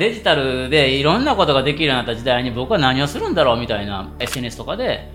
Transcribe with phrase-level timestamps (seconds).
[0.00, 5.10] デジタルでいろんなことができるようになった時代に僕は何をするんだろうみたいな SNS とかで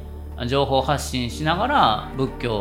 [0.46, 2.54] 情報発信しながら仏教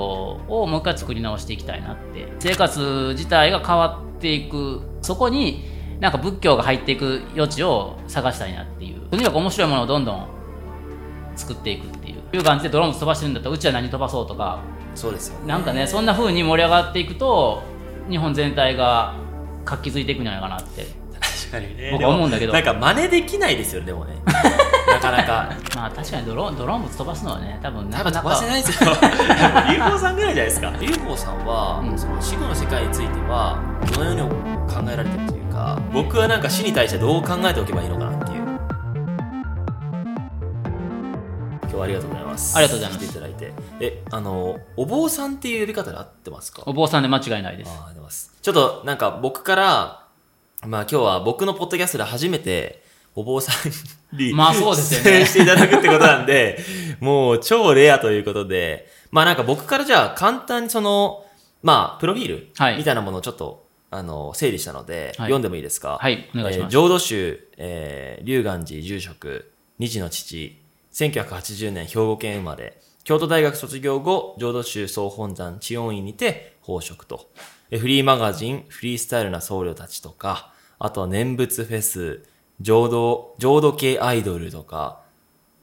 [0.49, 2.33] をもう一回作り直していきたいなって。
[2.39, 4.83] 生活自体が変わっていく。
[5.01, 5.65] そこに
[5.99, 9.01] なんか仏教が入っていく余地を探したいなっていう。
[9.09, 10.29] とにかく面白いものをどんどん
[11.35, 12.37] 作っていくっていう。
[12.37, 14.61] いう感じでドローン飛ばしてるんだったらうちは何飛ばそうとか。
[14.95, 15.49] そうですよね。
[15.49, 17.65] なんかねそんな風に盛り上がっていくと
[18.09, 19.17] 日本全体が
[19.65, 21.02] 活気づいていくんじゃないかなって
[21.51, 21.91] 確かにね。
[21.93, 22.53] 僕は思うんだけど。
[22.53, 24.15] でもなんか真似できないですよねでもね。
[24.89, 25.51] なかなか。
[25.75, 28.91] まあ確かにドローンドローン物飛ばすのはね多分なかなかばせないですよ。
[29.71, 30.73] UFO さんぐらいじゃないですか。
[30.81, 31.99] UFO さんは、うん。
[31.99, 33.59] その死後の世界については
[33.95, 34.21] どのように
[34.73, 38.43] 考えられてるというか僕はなんか死に対してどう考えておけばいいのかなっていう。
[41.63, 42.57] 今日はありがとうございます。
[42.57, 43.07] ありがとうございます。
[43.07, 43.53] 来ていただいて。
[43.81, 46.63] えあのお坊さんっていう呼び方で合ってますか？
[46.67, 47.71] お坊さんで間違いないです。
[47.71, 48.31] ああ、あります。
[48.43, 50.02] ちょっとなんか僕から、
[50.67, 52.83] まあ今日は僕のポッドキャストで初めて
[53.15, 53.53] お坊さ
[54.13, 55.05] んに、まあそうですよね。
[55.05, 56.59] 出演していただくってことなんで、
[57.01, 61.25] もう超レアということで、まあなんか僕からじゃあ簡単にその、
[61.63, 62.79] まあプロフィールはい。
[62.79, 65.27] みたいなものをちょっと、あの、整理したので、はい。
[65.27, 65.99] 読んでもいいですか？
[66.01, 66.67] はいお願いします。
[66.67, 70.59] えー浄土宗、えー、龍岩寺住職、二児の父、
[70.95, 77.29] 1980年兵庫県生まれ、京都大学卒業後、浄土宗総本山知恩院にて奉職と。
[77.75, 82.23] えフリーマガジン、フリースタイルな僧侶たちとか、あとは念仏フェス、
[82.61, 85.01] 浄土、浄土系アイドルとか、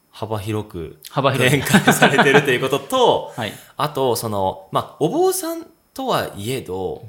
[0.09, 1.61] 幅広く幅広い。
[1.61, 3.53] 展開されてるということと、 はい。
[3.77, 7.05] あと、その、まあ、お坊さんとはいえど、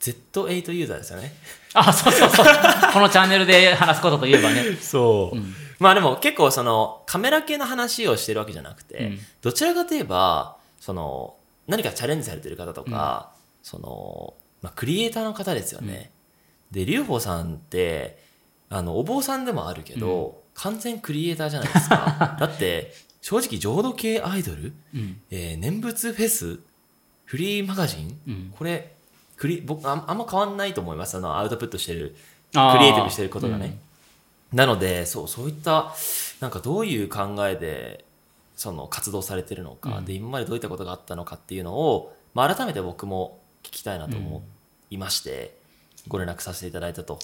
[0.00, 1.34] Z8 ユーザーですよね。
[1.74, 2.46] あそうそうそう。
[2.90, 4.78] このチャンネルで話すことといえばね。
[4.80, 5.36] そう。
[5.36, 5.54] うん。
[5.78, 9.18] まあでも結構そのカメラ系の話をしてるわけじゃなくて、うん。
[9.42, 11.34] どちらかといえば、その
[11.66, 13.30] 何かチャレンジされてる方とか、
[13.62, 16.10] その、まあクリエイターの方ですよね。
[16.70, 18.18] で、劉邦さんって、
[18.68, 22.36] あの、お坊さんでもあるけど、完全クリエイターじゃないですか。
[22.40, 26.60] だって、正直浄土系アイドル、うんえー念仏フェス、
[27.24, 28.92] フリーマガジン、うんこれ、
[29.36, 31.16] クリ僕あんあんま変わんないと思います。
[31.16, 32.16] あの、アウトプットしてる
[32.52, 33.78] クリエイティブしてることがね。
[34.52, 35.94] なので、そう、そういった、
[36.40, 38.04] なんかどういう考えで、
[38.56, 44.42] その活動されてるのか、うんで、今までどういったことがあったのかっていうのを、まあ、改めて僕も聞きたいなと思
[44.90, 45.56] いまして、
[46.08, 47.18] ご連絡させていただいたと。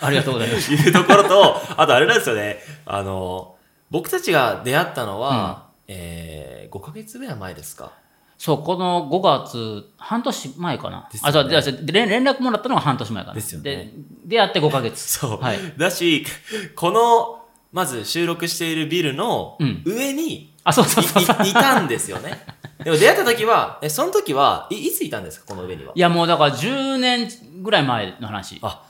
[0.00, 0.72] ありがとうございます。
[0.72, 3.56] いうところと、あとあれなんですよね、あの、
[3.90, 7.92] 僕たちが出会ったのは、えー、5ヶ月ぐらい前ですか。
[8.36, 11.20] そうこの5月半年前かな、ね。
[11.22, 13.34] あそう連連絡もらったのが半年前かな。
[13.34, 13.64] ですよね。
[13.64, 13.92] で
[14.26, 15.00] 出会って5ヶ月。
[15.00, 15.40] そう。
[15.40, 15.58] はい。
[15.78, 16.26] だし、
[16.74, 19.82] この、まず収録しているビルのうん。
[19.86, 21.44] 上に、あそうそうそうそう。
[21.44, 22.44] いいいたんですよね。
[22.82, 25.46] でも出会った時は、え、その時はい、いついたんですか？
[25.48, 25.92] この上には。
[25.94, 27.28] いやもうだから10年
[27.62, 28.58] ぐらい前の話。
[28.62, 28.82] あ、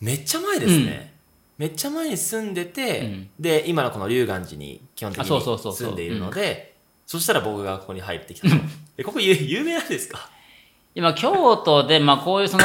[0.00, 1.14] めっちゃ前ですね。
[1.58, 3.30] めっちゃ前に住んでて、うん。
[3.40, 5.88] で、今のこの龍岩寺に基本的あそうそうそうそう。
[5.88, 6.76] に住んでいるので、
[7.06, 8.54] そしたら僕がここに入ってきたと。
[8.98, 10.28] え、ここ有有名なんですか？
[10.94, 12.64] 今京都でまあこういうその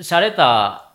[0.00, 0.85] 洒落た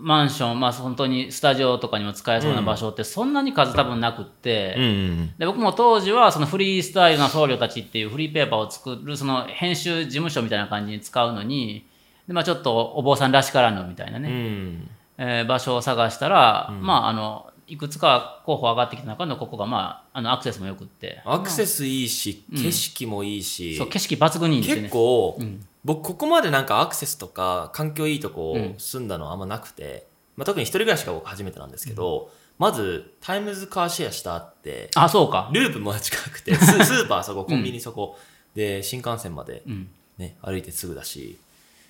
[0.00, 5.34] マンションまあ本当にスタジオとかにも使えそうな場所ってそんなに数多分なくって、んうん。
[5.38, 11.86] で僕も当時はそのフリースタイルな僧侶たちっていうフリーペーパーを作るその編集事務所みたいな感じに使うのに
[12.26, 14.90] で、まあ、ちょっとお坊さんらしからぬみたいなうね、ん。
[15.18, 21.20] えー場所を探したら、まああのいくつか候補上がってきた中のここが、まあ、あのアクセスもよくって。
[21.24, 22.62] アクセスいいし、うん。
[22.62, 25.66] 景色もいいし、そう景色抜群にいいんですよ結ね構、うん。
[25.84, 28.74] 僕ここまでなんかアクセスとか環境いいとこうん。
[28.78, 35.50] 住んだのはあんまなくて、まあ、特に一人暮らしが僕初めてなんですけど、まずタイムズカーシェアしたってあそうか。
[35.52, 38.18] ループも近くてス スーパーそこコンビニそこ、
[38.54, 39.88] で新幹線まで、うん。
[40.16, 41.38] ね、歩いてすぐだし。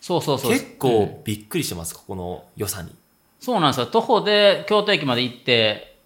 [0.00, 0.52] そうそうそう。
[0.52, 0.76] 結うん。
[0.78, 2.94] 構びっくりしてますここの良さに
[3.40, 3.86] そうなんですよ。
[3.86, 5.96] 徒歩で京都駅まで行って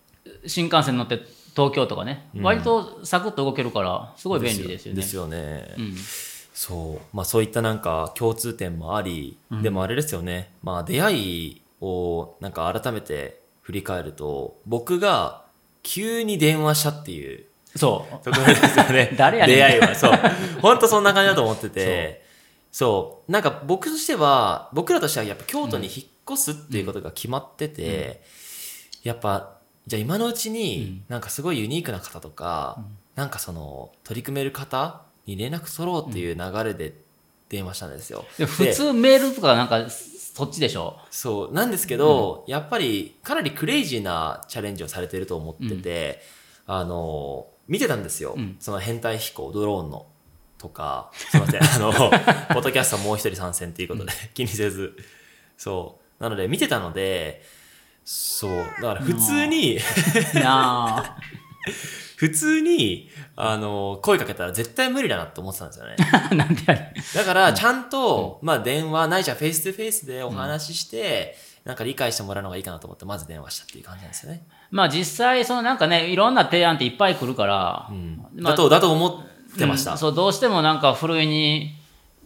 [0.47, 1.21] 新幹線乗って
[1.55, 2.43] 東京とかね、うん。
[2.43, 5.01] 割とサクッと動けるからすごい便利ですよね。
[5.01, 5.95] ですよね、うん。
[6.55, 7.17] そう。
[7.17, 10.51] まあそういったなんか共通点もあり、でもあれですよね。
[10.63, 15.45] まあ出会いをなんか改めて振り返ると僕が
[15.83, 17.45] 急に電話したっていう
[17.77, 18.25] そう。
[18.25, 19.15] ところですよね。
[19.17, 19.57] 誰やねん。
[19.57, 19.95] 出会いは。
[19.95, 20.13] そう。
[20.61, 22.23] 本当そんな感じだと思ってて。
[22.71, 23.33] そう。
[23.33, 28.23] なんか僕としては僕らとしてはやっぱ京都に引っ越すっていうことが決まってて、
[29.03, 32.79] やっぱじゃあ今のうちになんかすごいユニークな方とか、
[33.15, 36.95] なんかその取り組める方に連絡取ろうっていう流れで
[37.49, 38.25] 電話したんですよ。
[38.39, 40.99] で普で通メールとかなんかそっちでしょ？
[41.11, 46.23] そう、なんですけど、やっぱりかなりクレイジーなチャレンジをされてると思ってて、
[46.67, 48.35] あの、見てたんですよ。
[48.37, 50.07] うんその変態飛行、ドローンの。
[50.59, 51.93] とか、すいません、あの、
[52.55, 54.97] ポッドキャストもう一人参戦っていうことで、気にせず。
[55.59, 56.02] そう。
[56.23, 57.43] なので、見てたので、
[58.05, 58.51] そう。
[58.81, 59.81] だから普通に。
[62.17, 65.97] 普通に、あの、声かけたら絶対無理だなって思ってたんですよね。
[66.37, 74.47] なんでだから、ちゃんと、まあ電話、ないしはフェイス2フェイスでお話しして、なんか理解してもらうのがいいかなと思って、まず電話したっていう感じなんですよね。
[74.71, 77.89] まあ実際、そのなんかね、いろんな提案っていっぱい来るから、
[78.37, 79.93] まあだと、だと思ってました。
[79.93, 81.82] うんそう、どうしてもなんか、ふるいに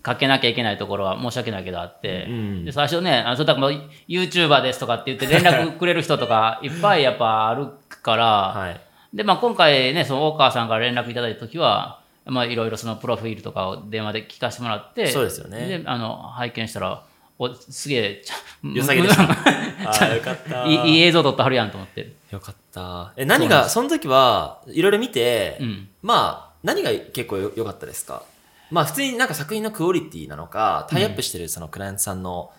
[0.06, 3.70] かけなきゃいけないところは申し訳ないけどあって、うんで最初ね、あのそれだから
[4.08, 8.81] YouTuber ですとかって言って連 絡くれる人とかいっぱいやっぱあるから、はい。
[9.12, 17.02] で、まあ今回ね、その大川さんから連絡いただいたときは、まあいろいろそのプロフィールとかを電話で聞かせてもらって、そうですよねで、あの、拝見したら、
[17.38, 19.25] お、すげえ、ちゃ良さげでした。
[19.26, 20.64] ああ、よかった。
[20.67, 22.12] いいいい映像撮ってはるやんと思って。
[22.31, 23.12] よかった。
[23.17, 28.23] え、何が、その時は、いろいろ見て、うんまあ、何が結構よ良かったですか？
[28.71, 32.51] まあ、普通になんか作品のクオリティなのか、タイアップしてるそのクライアントさんの、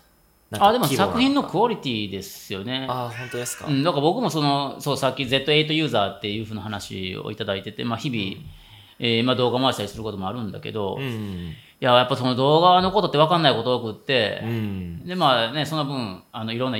[0.52, 2.88] あ、でも作品のクオリティですよね。
[2.90, 3.68] ああ、本当ですか。
[3.68, 8.46] うん、だから僕もその、そう、さっき Z8 ユーザーっていうふうな話をいただいてて、まあ日々、
[9.00, 11.54] えーまあ動画回したりすることもあるんだけど、いうん。
[11.82, 15.06] や、やっぱその動画のことって分かんないこと多くってう、ん。
[15.06, 16.80] で、まあね、その分、あの、いろんな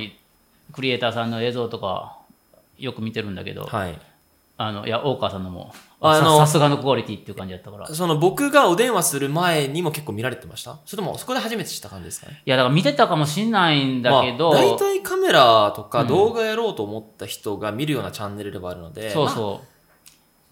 [0.72, 2.16] クリエイターさんの映像とか、
[2.78, 3.98] よく見てるんだけど、はい。
[4.60, 7.88] あの、いや、大川さんのも、あのささすがのクオリティっていう感じだったから。
[7.88, 10.78] いその僕がお電話する前にも結構見られてました？
[10.84, 12.42] それともそこで初めて知った感じですかね？
[12.44, 19.60] や、だから見てたかもしんないんだけど、まあ、大体カメラとか動画やろうと思った人が見るようなチャンネルではあるので、まあそうそ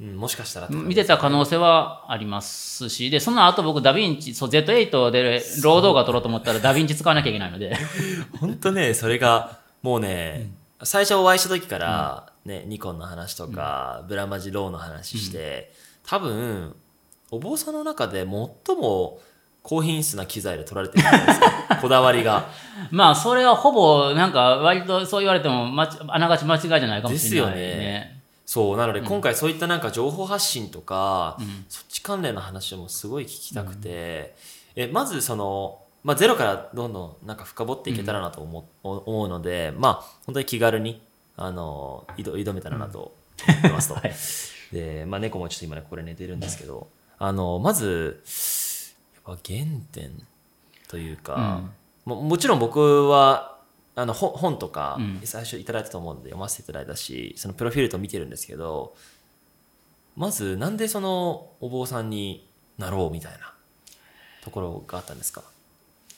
[0.01, 0.05] う。
[0.05, 0.71] ん、もしかしたらっう。
[0.71, 7.77] て感じ見てた可能性はありますし、で、その後僕ダヴィンチ、そう、Z8 でロー動画撮ろうと思ったらダヴィンチ使わなきゃいけないので、
[8.41, 10.51] 本当ね、それが、もうね、
[10.83, 15.73] 最初お会いした時から、ね、ニコンの話とか、ブラマジローの話して、
[16.07, 16.77] 多分、
[17.31, 18.27] お坊さんの中で最
[18.77, 19.21] も
[19.63, 21.77] 高品質な機材で撮られてるじゃないですか。
[21.83, 22.49] こだわりが。
[22.93, 28.23] まあ、それはほぼ、なんか、割とそう言われても、まちあながち間違いじゃないかもしれないですよね。
[28.47, 31.37] そう、なので今回そういったなんか情報発信とか、
[31.69, 34.37] そっち関連の話もすごい聞きたくて、
[34.77, 39.95] え、まずその、まあゼロからどんどんなんか深掘っていけたらなと思,、う思うので、まあ
[40.27, 41.03] 本当に気軽に、
[41.37, 43.15] あの、挑挑めたらなと
[43.49, 43.95] 思ってますと。
[44.01, 44.13] はい。
[44.73, 46.89] で、まあ猫もちょっと今ね、これ寝てるんですけど、
[47.19, 48.23] あの、まず、
[49.27, 49.61] やっぱ原
[49.93, 50.27] 点
[50.89, 51.63] というか、
[52.05, 53.55] ももちろん僕は、
[53.99, 55.21] あの本本とかうん。
[55.25, 58.95] 最初いただいたと思うんで読ませていただいたし、そのプロフィールと見てるんですけど
[60.17, 62.47] まずなんでそのお坊さんに
[62.77, 63.55] なろうみたいな
[64.45, 65.43] ところがあったんですか？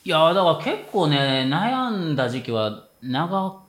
[0.05, 3.63] いや、だから結構ね、悩んだ時期は長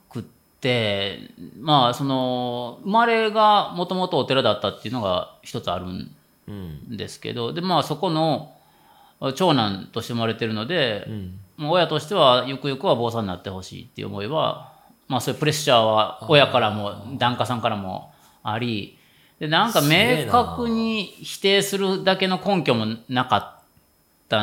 [1.60, 6.16] まあ、その、生まれがもともとお寺だったっていうのが一つあるん
[6.48, 6.98] うん。
[6.98, 8.54] ですけど、で、まあ、そこの
[9.36, 11.40] 長男として生まれてるので、うん。
[11.58, 14.74] もう親としてはゆくゆくは坊さんになってほしいっていう思いは、
[15.08, 18.14] まあそういうプレッシャーは親からも檀家さんからも
[18.44, 18.98] あり、
[19.40, 23.59] で、なんか明確に否定するだけの根拠もなかった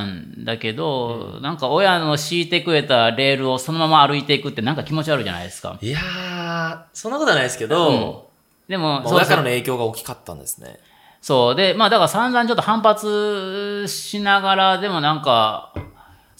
[0.04, 5.78] んだけど、なんか親の敷いてくれたレールをそのまま歩いていくってなんか気持ち悪いじゃないですか。
[5.80, 8.30] いやーそんなことはないですけど、
[8.68, 10.78] でも、まあ親からの影響が大きかったんですね。
[11.20, 11.54] そう。
[11.54, 15.72] で、まあだから散々ちょっと反発しながら、でもなんか、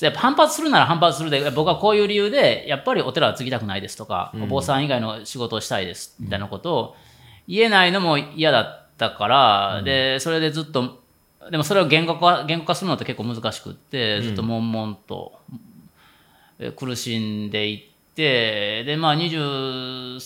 [0.01, 6.97] やっぱ反発するなら反発するで、僕はこういう理由で、やっぱりお寺は継ぎたくないですとか、お坊さん以外の仕事をしたいです、みたいなことを
[7.49, 11.03] 言えないのも嫌だったから、で、それでずっと、
[11.51, 15.39] でもそれを言語化、言語化するのって結構難しくって、ずっと悶々と、
[16.59, 20.19] え苦しんでいって、で、まあ23、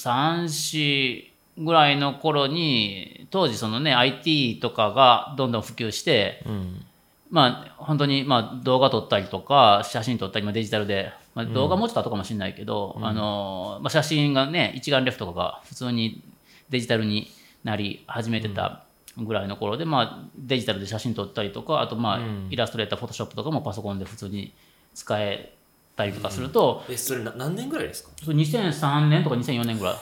[0.44, 6.84] 4ぐらいの頃に、当時そのね、IT とかがどんどん普及して、うん。
[7.30, 16.22] まあ本当にまあ動画撮ったりとか、写真撮ったり、まあデジタルで、まあ、動画もうちょっと後かもしれないけど、あの、まあ写真がね、一眼レフとかが普通に
[16.70, 17.30] デジタルに
[17.62, 18.84] なり始めてた
[19.16, 24.52] ぐらいの頃で、まあデジタルで写真撮ったりとか、あとまあイラストレーター、フォトショップとかもパソコンで普通に
[24.94, 25.52] 使え
[25.96, 28.10] たりとかすると、えそれな何年ぐらいですか？
[28.22, 29.96] それ2003年とか2004年ぐらい。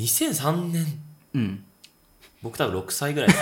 [0.00, 0.86] 2003年？
[1.34, 1.64] うん。
[2.42, 3.30] 僕多分6歳ぐらい。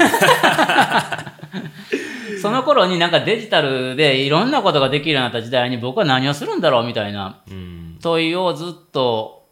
[2.42, 7.98] その頃になんかデジタルでいろんなことができるようになった時代に僕は何をするんだろうみたいなうん。
[8.00, 9.46] 問いをずっと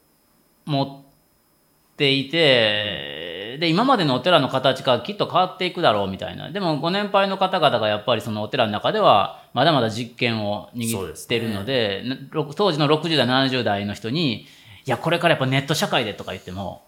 [0.65, 3.18] 持っていて、
[3.59, 6.51] で、今までのお寺の形がきっと変わっていくだろうみたいな。
[6.51, 14.47] でもご年配の方々がやっぱりそのお寺の中ではまだまだ実験を握ってるので、なろ当時の60代、70代の人に、い
[14.87, 16.83] や、これからやっぱネット社会でとか言っても、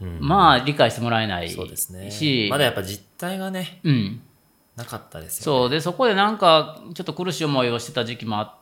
[0.00, 0.18] うん。
[0.20, 2.10] まあ理解してもらえないし、そうですね。
[2.50, 4.20] まだやっぱ実態がねうん。
[4.76, 5.60] なかったですよね。
[5.60, 5.70] そう。
[5.70, 8.54] でそこでなんかちょっと苦しい思いをしてた時期もあっ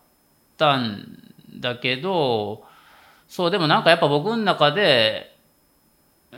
[0.56, 2.64] たんだけど
[3.28, 5.31] そうでもなんかやっぱ僕の中で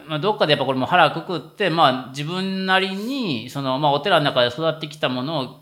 [0.06, 5.60] まあ、どっかでやっぱこれも腹くくって、まあ、自分なりにその、まあ、お寺の中で育ってきたものを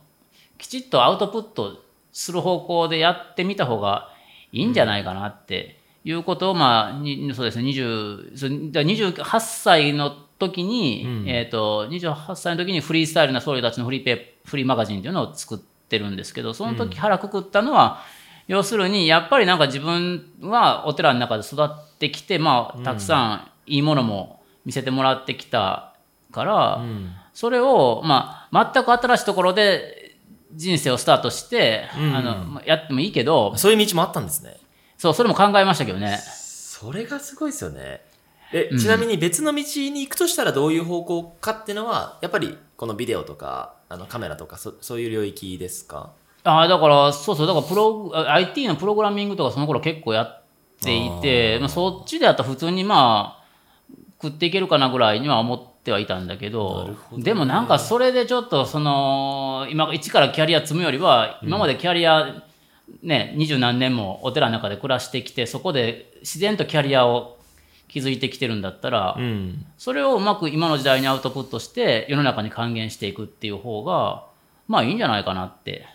[0.58, 4.08] きちっとアウトプットする方向でやってみた方が
[4.50, 18.00] いいんじゃないかなっていうことを、まあ、にそうですね20そうだから28歳の時に、えー、と28歳の時にフリースタイルな僧侶たちのフリーペーフリーマガジンっていうのを作ってるんですけどその時腹くくったのは、
[18.48, 25.94] 要するにやっぱりなんか自分はお寺の中で育ってきて、まあ、たくさんいいものも見せてもらってきた
[26.30, 26.82] から、
[27.34, 30.16] それを、まあ、全く新しいところで
[30.54, 34.56] 人生をスタートして、あのまあやってもいいけどそういう道もあったんですね。
[34.98, 36.18] そうそれも考えましたけどね。
[36.18, 38.02] それがすごいですよね。
[38.52, 46.10] え、ちなみに別の道に行くとしたらどういう方向かっていうのは、やっぱりこのビデオとか、あのカメラとかそ、そういう領域ですか？
[46.44, 50.42] ああだからそうそうだからプロあ IT のプログラミングとかその頃結構やっ
[50.82, 53.41] ていてまあ、そっちでやったら普通にまあ
[54.22, 62.44] 食っていけるかなぐらいには思ってはいたんだけどねでもなんかそれでちょっとその今一からキャリア積むよりは今までキャリア
[63.02, 67.38] ね二十何年もお寺の中で暮らしてきてそこで自然とキャリアを
[67.88, 69.66] 築いてきてるんだったら、うん。
[69.76, 74.24] それをうまく今の時代にアウトプットして世の中に還元していくっていう方が
[74.66, 75.86] まあいいんじゃないかなって。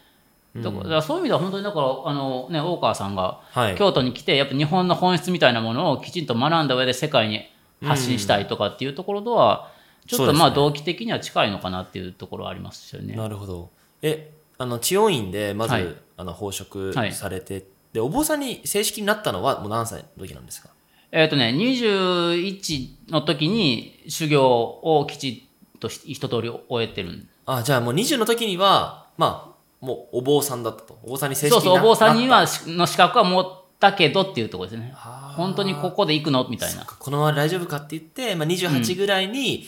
[0.56, 3.76] だからそういう意味では本当にだからあのね大川さんがはい。
[3.76, 7.48] 京都に来てやっぱ日本の本質みたいなものをきちんと学んだ上で世界に
[7.84, 9.72] 発信したいとかっていうところとは
[10.08, 13.16] ちょっとまあ動機的には近いのかなっていうところはありますよね。
[13.16, 13.70] なるほど。
[14.02, 15.96] え、あの、治療院でまず、はい。
[16.18, 17.12] あの、奉職はい。
[17.14, 20.70] されて、で、お坊さんに正式になったのはもう何歳の時なんですか？
[21.12, 27.30] えっ、とね21の時に修行をきちっと一通り終えてるん。
[27.46, 30.98] あ、じゃあもう20の時には、まあ、もうお坊さんだったと。
[31.04, 34.94] お坊さんに正式にそうそうお坊さんになはしの資格は持ったけどっていうところですね。
[34.96, 36.48] 本当にここで行くの？
[36.50, 36.86] みたいな。
[36.86, 39.66] このまま大丈夫かって言って、まあ、28ぐらいに、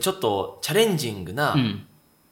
[0.00, 1.86] ちょっとチャレンジングな、うん。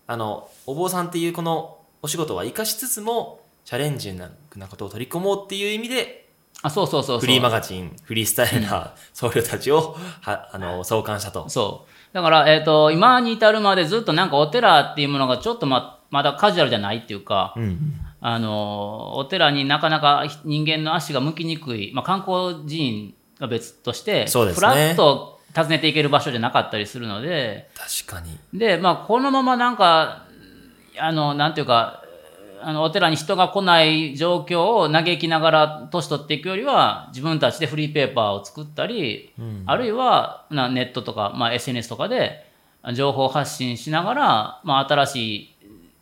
[0.06, 6.22] あの、お坊さんっていうこのお仕事は活かしつつも、チャレンジングなことを取り込もうっていう意味で、
[6.62, 7.20] あ、そうそうそうそう。
[7.20, 11.48] フリーマガジン、フリースタイルな僧侶たちを、は、あの、創刊したと。
[11.48, 12.14] そう。
[12.14, 17.94] だから、えっ、と、今に至るまでずっとなんかお寺っていうものがちょっとま、まだカジュアルじゃないっていうか、うん。
[18.22, 28.38] あの、お寺になかなか人間の足が向きにくい、まあ観光寺院が別として、そうですねふらっと訪ねていける場所じゃなかったりするので、確かに。
[28.58, 30.26] で、まあこのままなんか、
[30.98, 32.02] あの、なんていうか、
[32.64, 39.34] あの、お寺に人が来ない状況を嘆きながら年取っていくよりは、自分たちでフリーペーパーを作ったり、
[39.66, 42.46] あるいはなネットとか、まあ、SNS とかで
[42.94, 45.51] 情報発信しながら、まあ、新しい、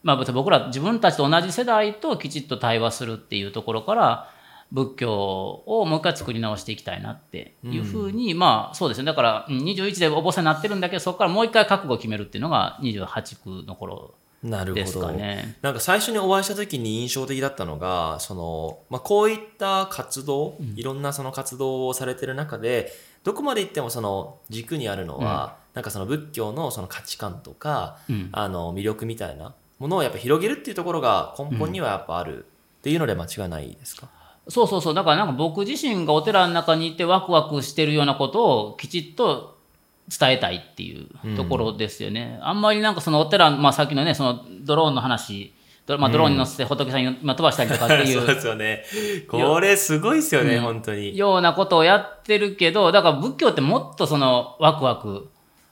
[0.03, 4.31] まあ、僕ら自分たちと同じ世代ときちっと対話するっていうところから
[4.73, 9.05] 仏教をもう一回作り直していきたいなっていうふうに、まあそうですね。
[9.05, 15.07] だからうん21でお坊さんになってるんだけどそこからもう一回覚悟を決めるっていうのが28区の頃なるですほど。
[15.09, 15.57] かね。
[15.61, 22.91] なんか最初にお会いした時に印象的だったのが、その、まあ、こういった活動、いろんなその活動をされてる中で、
[23.23, 28.29] どこまで行ってもその軸にあるのは、なんかその仏教のその価値観とか、うん。
[28.33, 34.09] あの魅力みたいなものをやっぱ広げるっていうところが根本にはやっぱあるっていうので間違いないですか、
[34.49, 34.95] そうそうそう。
[34.95, 39.59] だからなんか僕自身がお寺の中にいてワクワクしてるようなことをきちっと
[40.09, 42.39] 伝えたいっていうところですよね。
[42.43, 45.55] あんまりなんかそのお寺、まあさっきのね、そのドローンの話、
[45.87, 48.85] ドまあ、ドローンに乗せて仏さんにまあ飛ばしたりとかってい そううですよね。
[49.29, 51.17] これすごいですよね、うん本当に。
[51.17, 55.29] ようなことをやってるけど、だから仏教ってもっとそのワクワク、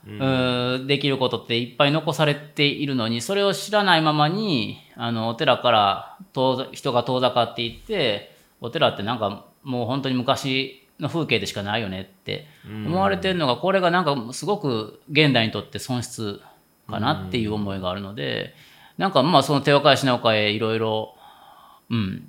[0.07, 16.41] うーできることっていっぱい残されているのに、それを知らないままに、あの、お寺から遠ざ人が遠ざかっていって、お寺ってなんかもう本当に昔の風景でしかないよねって思われてるのが、これがなんかすごく現代にとって損失
[16.89, 18.55] かなっていう思いがあるので、
[18.97, 21.15] なんかまあその手を変え品を変えいろいろ、
[21.91, 22.29] うん、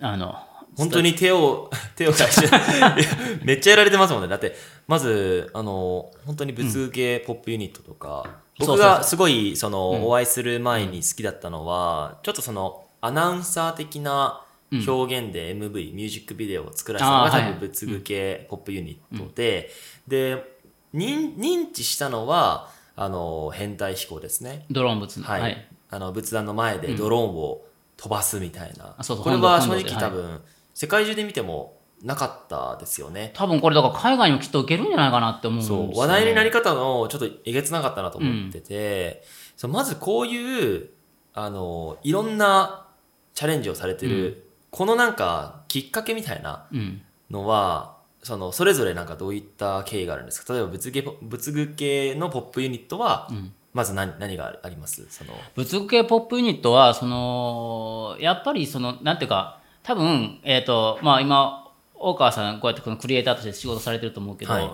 [0.00, 0.34] あの、
[0.76, 2.48] 本当に手を、手を返して、
[3.44, 4.28] めっちゃやられてますもんね。
[4.28, 4.54] だって、
[4.90, 8.86] まず、あの、本当に仏芸ポップユニットとか、うそうそう。
[8.88, 19.70] がすごい、その、お会いする前に好きだったのは、ちょっとその、アナウンサー的な表現で MV、ミュージックビデオを作らせたのが多分仏具系ポップユニットで、
[20.08, 20.58] で、
[20.92, 24.66] 認認知したのは、あの、変態飛行ですね。
[24.72, 25.24] ドローン仏の。
[25.24, 25.68] はい。
[25.88, 27.62] あの、仏壇の前でドローンを
[27.96, 28.96] 飛ばすみたいな。
[28.98, 29.24] あそうそう。
[29.24, 30.40] これは正直多分、
[30.74, 33.32] 世界中で見てもなかったですよね。
[33.34, 35.90] 多分これだから海外にもきっと受けるんじゃないかなって思うんですよ、ね。
[35.94, 39.22] そう、話題になり方のちょっとえげつなかったなと思ってて、
[39.56, 40.88] そうまずこういう、
[41.34, 42.86] あの、いろんな
[43.34, 47.02] チャレンジをされてる、このなんかきっかけみたいなうん。
[47.30, 50.52] のは、その、それぞれなんかどういった経緯があるんですか？
[50.52, 53.30] 例えば仏具、仏具系のポップユニットは、
[53.72, 55.06] まず何何があります？
[55.10, 61.69] その、仏具系ポップユニットは、その、やっぱりその、なんていうか、多分、えっ、と、まあ今、
[62.00, 64.70] 大川さんこうやってこのクリエイターとして仕事されてると思うけど、はい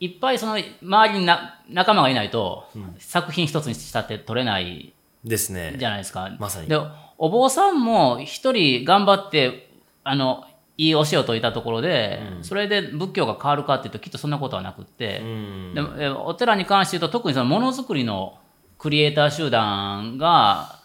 [0.00, 2.64] い、っぱいその周りにな仲間がいないと、
[2.98, 4.92] 作品一つにしたって取れない
[5.24, 5.76] ですね。
[5.78, 6.30] じゃないですか。
[6.38, 6.76] まさにで、
[7.18, 9.70] お坊さんも一人頑張って、
[10.02, 10.44] あの、
[10.76, 15.96] いい教えを説いたところで、それで仏教が変わるかっていうときっとそんなことはなくって、うん。
[15.96, 18.38] でお寺に関して言うと特にそのものづくりの
[18.78, 20.80] クリエイター集団が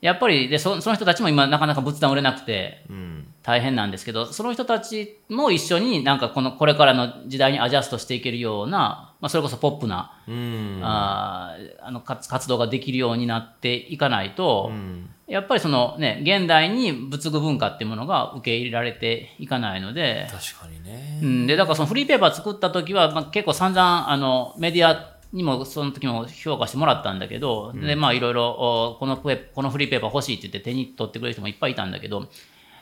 [0.00, 3.26] やっぱりでそその人たちも今なかなか仏壇売れなくてうん。
[3.42, 10.80] 大変なんですけどその人たちも一緒になんかこのこれからの時代にアジャストしていけるような、まあ、それこそポップな、うん。
[10.82, 15.08] あーあの活活動ができるようになっていかないと、うん。
[15.26, 21.20] やっぱりそのね現代に仏具文化っていうものが受け入れられていかないので、確かにね。
[21.22, 32.28] うん、でだからそのフリーペーパー作った時は、まあ、結構散々あのメディアにもその時も評価してもらったんだけど、でまあいろいろおこのペこのフリーペーパー欲しいって言って手に取ってくれる人もいっぱいいたんだけど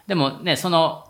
[0.06, 1.04] でもねその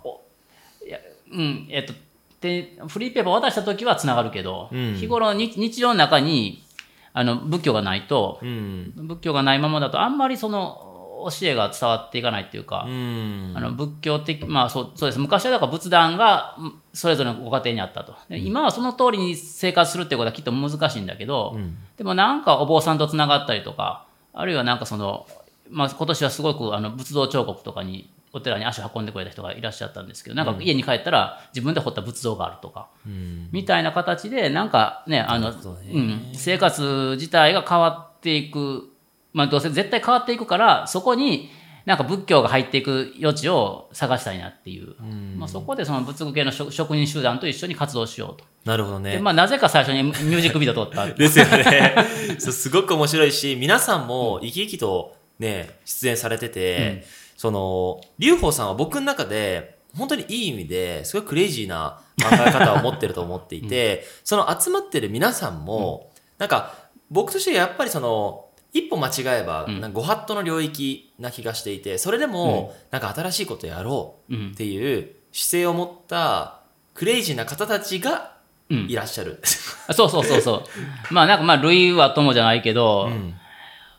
[1.31, 1.93] うんえっと
[2.41, 6.65] でフリーペーパー渡した時はつながるけど、うん日頃日日常の中に
[7.13, 8.93] あの仏教がないと、うん。
[8.95, 10.88] 仏教がないままだとあんまりその
[11.31, 13.53] 教えが伝わっていかないっていうか、うん。
[13.57, 15.19] あの仏教的、まあそうそうです。
[15.19, 18.15] 昔はだから仏壇がうんそれぞれのご家庭にあったと。
[18.29, 25.27] で今はその通りに生活するっていうことはきっと難しいんだけど、うんでもなんかお坊さんとつながったりとか、あるいはなんかその、
[25.69, 33.49] まあ今年はすごくあの仏像彫刻とかに、お寺に足を運んでくれた人がいらっしゃったんですけど、なんか家に帰ったら自分で彫った仏像があるとか、うん。
[33.53, 35.59] みたいな形で、なんかね、あの、ね
[35.93, 38.93] うん、生活自体が変わっていく、
[39.33, 41.51] まあどうせ絶対変わっていくから、そこに
[41.85, 44.95] なんか仏教が入っていく余地を探したいなっていう。
[45.37, 48.45] まあそこでその仏具系の職職人集団と一緒に活動しようと。
[48.65, 49.19] なるほどで、ね。
[49.21, 51.07] まあなぜか最初にミュージックビデオ撮った。
[51.15, 51.95] ですよね。
[52.39, 66.75] そうすごく面白いし、皆さんも生き生きとね、出演されてて、その、劉邦さんは僕の中で、本当にいい意味で、すごいクレイジーな考え方を持ってると思っていて、 その集まってる皆さんも、なんか、
[67.11, 68.48] 僕としてやっぱりその、
[68.79, 76.61] 一歩間違えば、んなんかご法度の領域な気がしていて、それでも、なんか新しいことやろううんっていう姿勢を持った、
[76.95, 78.37] クレイジーな方たちが
[78.71, 79.41] うんいらっしゃる。
[79.89, 80.63] あそうそうそうそう。
[81.15, 83.35] まあなんかまあ類は友じゃないけど、うん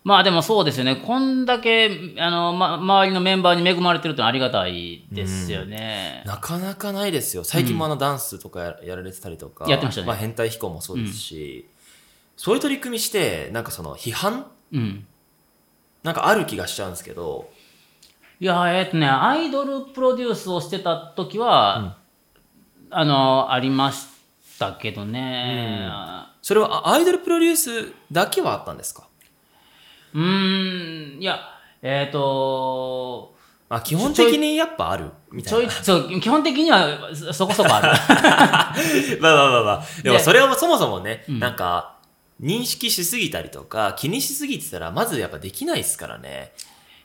[0.04, 0.96] まあでもそうですよね。
[0.96, 6.24] こんだけ、あの、ま、周りのメンバーに恵まれてるってのはありがたいですよね。
[6.26, 7.44] なかなかないですよ。
[7.44, 11.68] 最近もあのダンスとかややられてたりとか、やってましたねあ変態飛行もそうですし、
[12.38, 15.06] そういう取り組みして、なんかその批判うん。
[16.04, 17.50] なんかある気がしちゃうんですけど、
[18.40, 21.98] いや、えっとね、アイドルプロデュースをしてた時は、
[22.90, 24.08] あの、ありまし
[24.58, 25.90] たけどね。
[26.42, 29.08] それはあアイドルプロデュースだけはあったんですか？
[30.14, 31.38] うーん、いや、
[31.82, 33.36] えっ、と、
[33.68, 35.72] あ基本的にやっぱあるみたいな。
[35.72, 37.88] ちょい、そう、基本的にはそそこそこある。
[39.22, 39.84] まあまあまあまあ。
[40.02, 41.99] でもでそれをそもそもね、なんか、
[42.42, 46.52] 認識しすぎたりとか、気にしすぎてたら、まずやっぱできないですからね。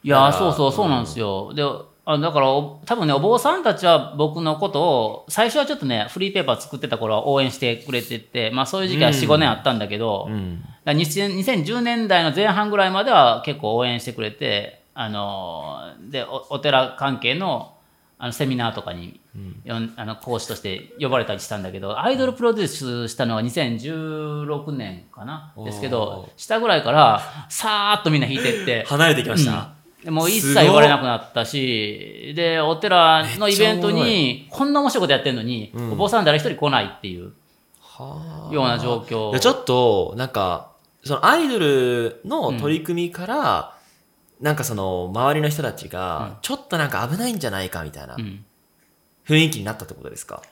[0.02, 1.52] いやそうそう、そうなんですよ。
[1.54, 1.62] で、
[2.06, 10.60] あだから、お多分ね、お坊さんたちは僕のことを、最初はちょっとね、フリーペーパー作ってた頃は応援してくれてて、まあそういう時期は4、5年あったんだけど、うん。
[10.60, 17.73] だから2000 2010年代の前半ぐらいまでは結構応援してくれて、あのーでおお寺関係の
[18.18, 19.20] あのセミナーとかに、
[19.64, 25.52] よんあの講師として呼ばれたりしたんだけどアイドルプロデュースしたのは2016年かな？
[25.64, 28.84] ですけおど下ぐらいからさーっとみんな弾いてって。
[28.88, 29.70] 離れてきました。
[30.04, 37.32] でもう一切言われなくなったしでお寺のイベントにこんな面白いことやってるのに、お坊さん誰一人来ないっていう
[37.98, 39.38] はような状況。
[39.38, 40.72] ちょっと、なんか、
[41.04, 43.73] そのアイドルの取り組みから、
[44.40, 48.44] なんかその周りの人たちが、ちょっとなんか危ないんじゃないかみたいなうん。
[49.26, 50.42] 雰囲気になったってことですか？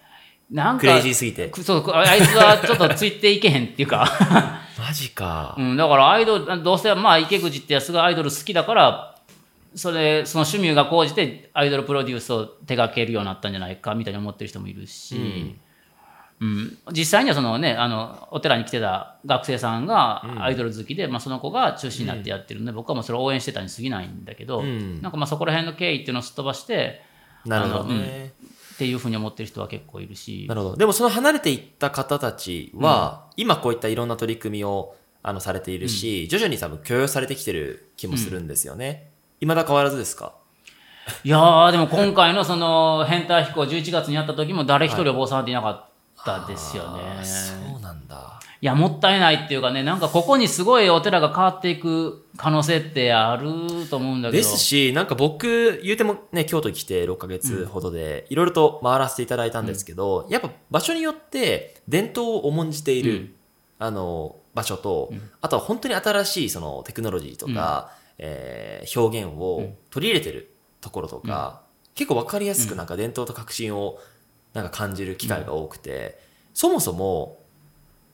[0.51, 1.49] なんかクレイジーすぎて。
[1.49, 4.07] くそう、ああいつはちょっとついていけへんっていうか、
[4.79, 5.55] マジか。
[5.59, 9.19] うん、だからアイドル、どうせまあ池口ってやつがアイドル好きだから、
[9.75, 15.61] それ、その趣味が高じてアイドルプロデュースを手掛けるようになったんじゃないかみたいに思ってる人もいるし、うん
[16.93, 25.01] 実際にはそのね、あの、お寺に来てた学生さんがアイドル好きで、まあその子が中心になってやってるんで、僕はもうそれを応援してたに過ぎないんだけど、うん。
[25.01, 27.03] なんかまあそこら辺の経緯っていうのをすっ飛ばして、
[27.47, 27.85] なるほど。
[27.85, 28.33] ね。
[28.75, 30.47] っていうふうに思ってる人は結構いるし。
[30.49, 30.77] な、るほど。
[30.77, 39.11] でもその離れていった方たちは、今こういったいろんな取り組みをあのされているし、徐々に多分許容されてきてる気もするんですよね。
[39.41, 40.35] 未だ変わらずですか？
[41.25, 45.92] いやー、でも今回のその変態飛行11月にやった時も誰一人お坊さんっていなかった
[46.47, 47.25] ですよね。
[47.25, 48.41] そうなんだ。
[48.61, 54.43] いや、もったいないっていうかね、なんかここにすごいお寺が変わっていく可能性ってあると思うんだけど。
[54.43, 63.35] ですし、なんか僕、言うてもね、京都来て6ヶ月ほどで、いろいろと回らせていただいたんですけど、やっぱ場所によって伝統を重んじている、うん。
[63.81, 71.63] あの、場所と、あとは本当に新しいそのテクノロジーとか、えー表現を取り入れてるところとか、
[71.95, 73.99] 結構わかりやすくなんか伝統と革新を
[74.55, 76.19] なんか感じる機会が多くて、
[76.55, 77.39] そもそも、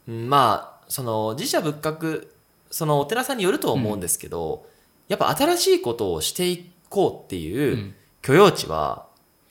[0.07, 2.29] うんまあ、その自社仏閣、
[2.71, 4.67] そのお寺さんによるとは思うんですけど、
[5.09, 9.07] やっぱ新しいことをしていこうっていううん許容値は、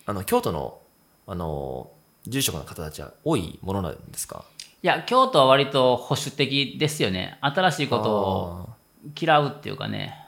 [0.05, 0.77] あの、京都の、
[1.25, 1.89] あの、
[2.27, 4.43] 住職の方たちは多いものなんですか？
[4.83, 7.37] いや、京都は割と保守的ですよね。
[7.41, 8.75] 新しいことをあ
[9.19, 10.27] 嫌うっていうかね。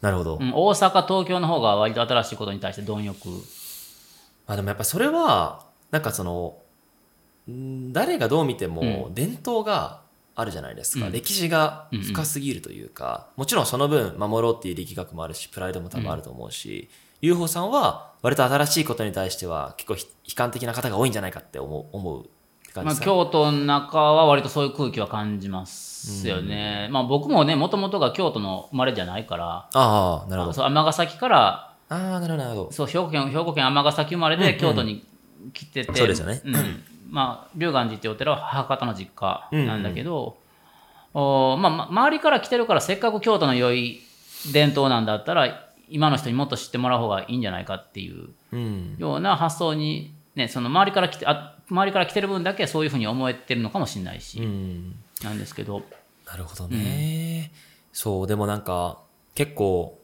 [0.00, 0.38] ーなるほど。
[0.40, 3.28] うん、大阪、東京の方が割と新しいことに対して貪欲。
[4.46, 6.58] まあでもやっぱそれは、なんかその、
[7.50, 10.02] ん誰がどう見ても伝統が
[10.34, 11.06] あるじゃないですか。
[11.06, 16.90] うん歴史が深すぎるというか、もちろんその分守ろうっていう力学もあるし、プライドも多分あると思うし、
[17.22, 22.28] UFO さんは割と新しいことに対しては結構ひ悲観的な方が多いんじゃないかって思う、思う
[22.84, 26.88] まあ、京都の中は割とそういう空気は感じますよね。
[26.90, 30.52] まあ僕もね、もともとが京都の生まれじゃないから、ああ、なるほど。
[30.52, 32.72] そう尼崎から、ああ、なるほど、なるほど。
[32.72, 35.06] そう、兵庫県、兵庫県尼崎生まれで京都に
[35.52, 40.36] 来てて、そうですよねうんまあ、龍岩寺っていうお寺は母方の実家なんだけど、
[41.14, 44.00] おまあ、ま周りから来てるからせっかく京都の良い
[44.52, 48.96] 伝統なんだったら今の人にもっと知ってもらう方がいいんじゃないかっていううん。
[48.98, 54.94] ような発想に、ね、その周りから来てあ周りから来てる分だけそういうふうに思えてるのかもしれないし、うん。
[55.22, 55.82] なんですけど、
[56.26, 57.50] なるほどね。
[57.92, 58.98] そう、でもなんか、
[59.34, 59.98] 結構、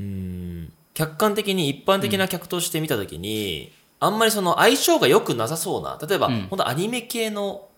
[0.00, 3.72] うん、客観的に一般的な客として見たときに、
[4.04, 6.46] あんまりその相性が良くなさそうな、例えば、うん。
[6.48, 7.68] 本当アニメ系の、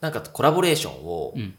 [0.00, 1.54] なんかコラボレーションを、うん。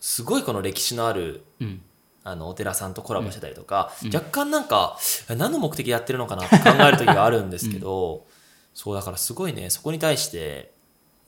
[0.00, 1.80] すごいこの歴史のある、うん、
[2.24, 8.26] あの、お寺さんとコラボしてたりとか、若干なんか、え何の目的でやってるのかなって考える時があるんですけど、
[8.74, 10.72] そう、だからすごいね、そこに対して、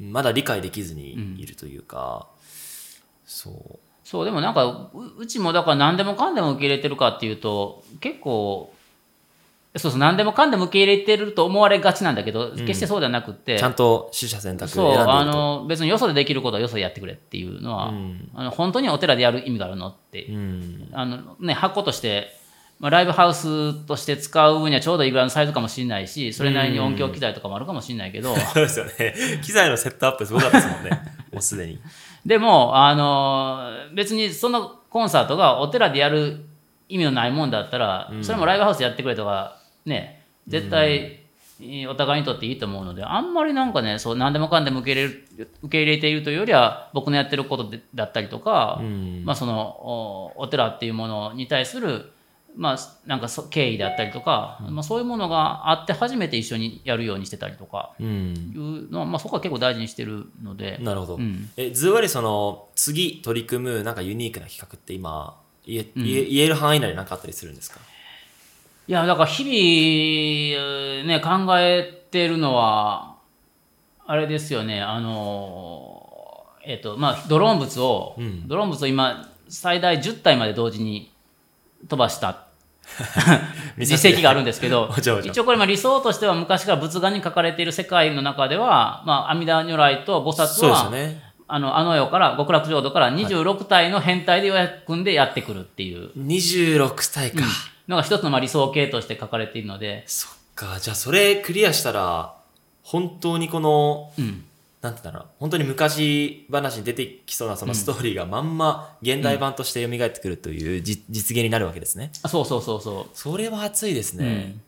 [0.00, 2.28] まだ理解できずにいるというか、
[3.26, 3.78] そう。
[4.04, 8.70] そうでもなんかううちもだから何でもかんでも受け入れてるかっていうと結構
[9.76, 15.12] そうそう何でもかんでも受け入れてると思われがちなんだけど、決してそうではなくってちゃんと取捨選択そうでいると。
[15.12, 20.88] あの別によそでできることはよそでやってくれっていうのは、うんあの本当にお寺でやる意味があるのって、うん。
[20.92, 22.37] あのね、箱として、
[22.78, 29.14] まあ、ライブハウスとして使うにはちょうどいいぐらいのサイズかもしれないしそれなりに音響機材とかもあるかもしれないけど、そうですよね。
[29.42, 30.90] 機材のセットアップすごかったですもんね。
[31.32, 31.80] もうすでに。
[32.24, 36.46] でも、あの別にそのコンサートがお寺でやる
[36.88, 39.56] 意味のないもんだったら、それもライブハウスやってくれとか
[39.87, 41.20] ね絶対、
[41.88, 49.25] お互いにとっていいと思うのであんまりなんかねそう何でもかんでも受け入れる受け入れているというよりは僕のやってることでだったりとか、ん。
[49.25, 52.11] まあ、そのおお寺っていうものに対する
[52.57, 58.07] まあ、なんかそ敬意であったりとか、まあ、そういうものがあって初めて一緒にやるようにしてたりとかうん。
[58.07, 61.16] いうのは、まあ、そこは結構大事にしてるので、なるほど。
[61.16, 61.51] うん。
[61.57, 67.81] え、ずばりその、次取り組むなんかユニークな企画って今、言え、言える範囲内で何かあったりするんですか？
[68.87, 73.16] いや、だから日々、ね、考えてるのは、
[74.07, 78.49] あれですよね、あの、えっ、と、まあ、ドローン物を、うん。
[78.49, 81.12] ドローン物を今、最大10体まで同時に
[81.88, 82.44] 飛ばした。
[83.79, 84.92] 実績があるんですけど
[85.25, 91.23] 一応これまあ理想としては昔から仏画に書かれている世界の中では、まあ、阿弥陀如来と菩薩は、ね。
[91.47, 96.11] あのあの世から極楽浄土から26体の変態で予約組んでやってくるっていう。
[96.16, 97.44] 26体か。
[97.88, 100.79] のが一つのまあ理想形として書かれているので、そっか。
[100.81, 102.35] じゃあそれクリアしたら、
[102.83, 104.44] 本当にこの、うん、
[104.81, 105.29] なんて言うんだろう。
[105.40, 112.12] 本当に昔話に出てきそうなそのストーリーがまんま現代版として蘇ってくるというじ実現になるわけですね。
[112.23, 113.16] あそうそうそうそう。
[113.16, 114.27] それは熱いですね。
[114.27, 114.61] うん。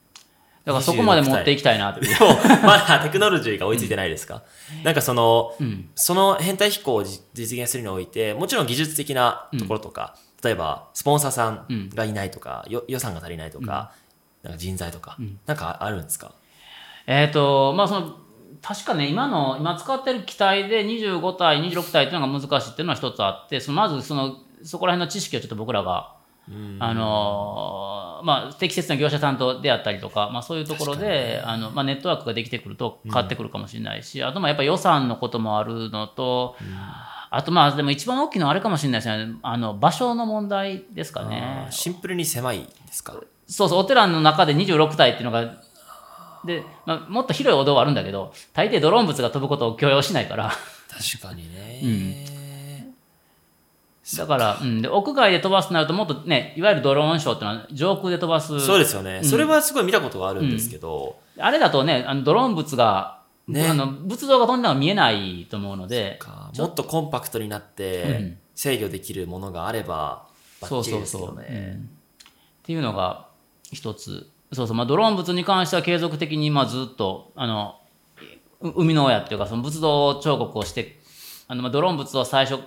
[0.67, 2.19] だからそこまで持っていきたいなっていう。
[2.19, 4.43] でも、まだテクノロジーが追いついてないですか、
[4.83, 5.89] なんかその、うん。
[5.95, 13.92] その変態飛行をじ実現するにおいて、もちろん技術的なところとか、例えば、スポンサーさんがいないとか、よ予算が足りないとか、
[14.42, 16.33] なんか人材とか、なんかあるんですか？
[17.07, 18.16] えっ、と、まあその、
[18.62, 26.14] 確かね、今の、今使ってる機体で25体、26体っていうのが難しいっていうのは一つあって、そのまずその、そこら辺の知識をちょっと僕らが、
[26.81, 36.57] あのーまあ、適切な業者さんと出会ったりとか、まあ、そういうところで、あのまあ、ネットワークができてくると変わってくるかもしれないし、あとまあやっぱ予算のこともあるのと、
[37.37, 39.35] あとまあでも一番大きいのはあれかもしれないですね。
[39.42, 41.66] あの場所の問題ですかね。
[41.70, 43.14] シンプルに狭いですか？
[43.46, 45.62] そうそう、お寺の中で26体っていうのが、
[46.44, 50.51] で、まあ、もっと広いお堂はあるんだけど、大抵ドローン物が飛ぶことを許容しないから、
[50.88, 52.92] 確かにね。
[54.16, 58.61] だから、うん、で屋外で飛ばすとなると、もっとね、いわゆるドローンショーっていうのは上空で飛ばす。
[58.61, 63.16] そうですよね、それはすごい見たことがあるんですけど、あれだとね、あのドローン物が、
[63.49, 63.69] ね。
[63.69, 66.51] あの仏像が飛んだのが見えないと思うので、か。
[66.57, 68.39] もっとコンパクトになって、うん。
[68.55, 70.27] 制御できるものがあれば、
[70.61, 71.81] バそうッチリですそうそう、うんけどね。
[71.83, 73.29] っていうのが
[73.71, 74.29] 一つ。
[74.53, 77.81] そうそう、まあ、ドローン物に関しては継続的にまあずっと、あの、
[78.61, 80.99] う生みの親っていうか、その仏像彫刻をして、
[81.49, 82.63] あのまあドローン物を最初、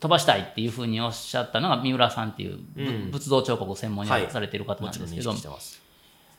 [0.00, 3.10] 飛ばしたいっていうふうにおっしゃったのが三浦さんっていう、ぶうん。
[3.10, 4.30] 仏像彫刻を専門にはい。
[4.30, 5.81] されている方なんですけど、識してます。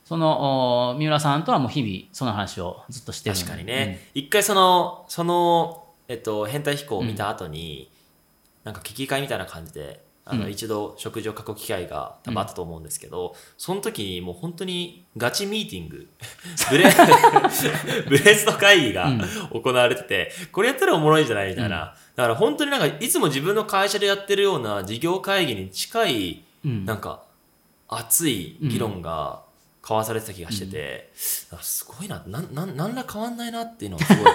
[0.05, 7.89] そのお三浦さんとはもう日々その話をずっとしてる確かにね、一回そのその、えっと、変態飛行を見た後に、
[8.63, 10.51] なんか危機会みたいな感じであの、うん。
[10.51, 16.07] 一度食事を囲む機会が多分あったと思うんですけど、その時にもう本当にガチミーティング
[16.69, 16.85] ブレ
[18.07, 19.11] ブレスト会議が
[19.51, 26.85] 行われてて、これやったらおもろいんじゃないみたいな、だから本当になんかいつも自分の会社でやってるような事業会議に近いうん。
[26.85, 27.23] なんか
[27.89, 29.41] 熱い議論が
[29.83, 31.11] 交わされてた気がしてて、
[31.51, 34.25] あすごいななんなんなんら変わんないなっていうのをすごい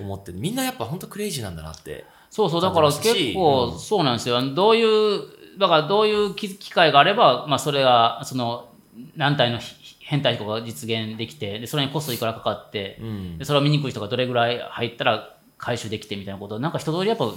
[0.00, 3.78] 思って みんなやっぱ本当クレイジーなんだなってそうそう、だから結構うん。
[3.78, 4.36] そうなんですよ。
[4.36, 5.22] あのどういう、
[5.56, 8.70] だからどういう機機会があれば、まあそれが、その、
[9.14, 13.38] 何体のひ変態飛行が実現できて、でそれにコストいくらかかって、うん。
[13.38, 17.32] でそれを見にくい人がどれぐらい入ったら回収できてみたいなことを、なんか一通りやっぱ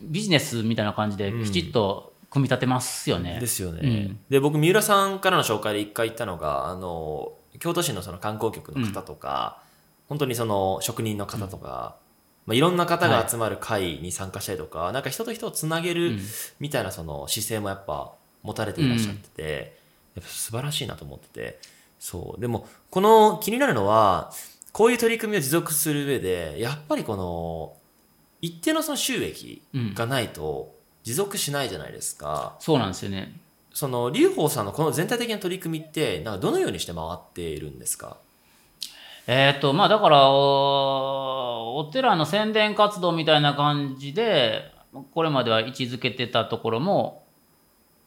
[0.00, 3.38] ビジネスみたいな感じできちっと組み立てますよね。
[3.38, 4.18] ですよね、うん。
[4.30, 9.58] で僕三浦さんからの紹介で一回行ったのがあの京都市のその観光局の方とか、
[10.08, 11.96] 本当にその職人の方とか、
[12.46, 16.18] まあ、いろんな方が集まる会に参加したりとか、なんか人と人をつなげる
[16.58, 19.76] みたいなその姿勢もやっぱ持たれていらっしゃってて、
[20.14, 21.58] やっぱ素晴らしいなと思ってて。
[21.98, 22.40] そう。
[22.40, 24.32] でもこの気になるのは
[24.72, 27.74] こういう取り組みを持続する上でやっぱりこの
[28.40, 29.62] 一定のその収益
[29.94, 32.54] がないと持続しないじゃないですか。
[32.60, 33.34] そうなんですよね。
[33.74, 38.18] その劉邦さんのこの全体的な取り組みってなんかどのようにして回っているんですか？
[39.26, 44.72] えっ、と、まあだからお、お寺の宣伝活動みたいな感じで、
[45.14, 47.22] これまでは位置づけてたところも、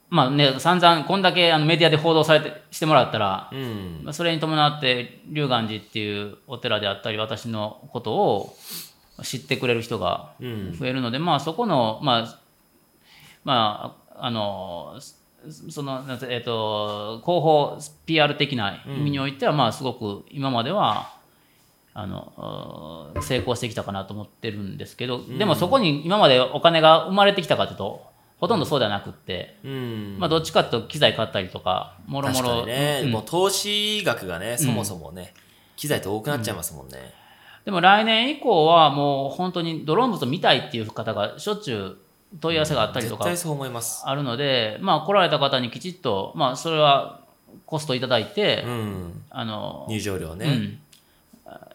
[0.10, 8.56] まあね、散々こんだけあのメディアで報道されて、してもらったら、うんまあそれに伴って龍岩寺っていうお寺であったり私のことを
[9.24, 12.40] 知ってくれる人がうん増えるので、まあそこのまあ
[13.46, 15.00] まああの
[15.70, 21.14] そのえっ、と広報 PR 的な意味においては、まあすごく今までは
[21.94, 28.06] あのうん成功してきたかなと思ってるんですけど、でもそこに今までお金が生まれてきたかというと
[28.40, 30.18] ほとんどそうではなくって、うん。
[30.20, 32.48] まあどっちかというと機材買ったりとかもろもろ。
[32.50, 33.12] 確かにね、うん。
[33.12, 35.34] もう投資額がねそもそもね、
[35.76, 37.14] 機材って多くなっちゃいますもんね、
[37.64, 41.98] でも来年以降はもう本当にドローン物を見たいっていう方がしょっちゅう
[42.40, 44.04] 問い合わせがあったりとか絶対そう思います。
[44.06, 47.22] あるので、まあ来られた方にきちっと、まあそれは
[47.66, 49.24] コストいただいて、うん。
[49.30, 50.80] あの、入場料ね、うん、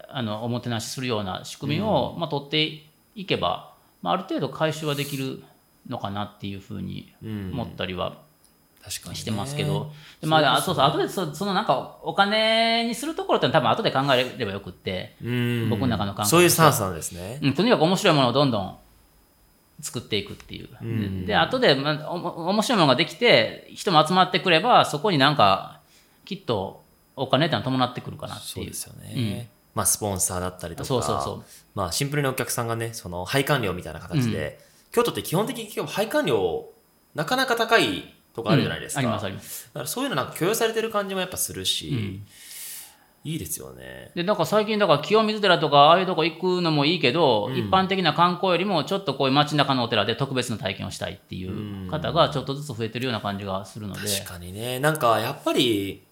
[0.09, 5.43] あのおもてなしするような仕組みを、まあ取っていけば、まあある程度回収はできる
[5.89, 7.51] のかなっていうふうにうん。
[7.53, 8.19] 思ったりは
[8.83, 15.71] 確かに、ね、してますけど、でまあ、あそうそう、後でそそのなんかお金にするところって多分後で考えればよくって、うん。
[15.71, 18.77] 僕の中の感覚そういうスタンスなんですね、うん、とにかく面白いものをどんどん
[19.81, 20.85] 作っていくっていう。
[20.85, 21.27] ん。
[21.27, 25.81] で、後で、まあ、おも面白いものができて、人も集まってくれば、そこになんか、
[26.25, 26.83] きっと
[27.17, 28.49] お金ってのは伴ってくるかなっていう。
[28.49, 31.45] そうですよね、まあスポンサーだったりとかそうそうそう。
[31.75, 34.59] まあシンプルにお客さんがねその配管料みたいな形で、
[34.93, 36.69] 京都って基本的に配管料
[37.15, 39.07] なかなか高いとこあるじゃないですか、うん。
[39.07, 39.71] ありますあります。
[39.73, 42.21] だからそういうのなんか許容されてる感じもやっぱするし、
[43.23, 44.13] いいですよね。
[44.15, 54.09] で、なんか最近、だから清水寺とか、ああいうとこ行くのもいいけど、一般的な観光よりも、ちょっとこういう街中のお寺で特別な体験をしたいっていう方が、ちょっとずつ増えてるような感じがするので。
[54.09, 54.81] 確かにね。
[54.81, 56.03] なんかやっぱり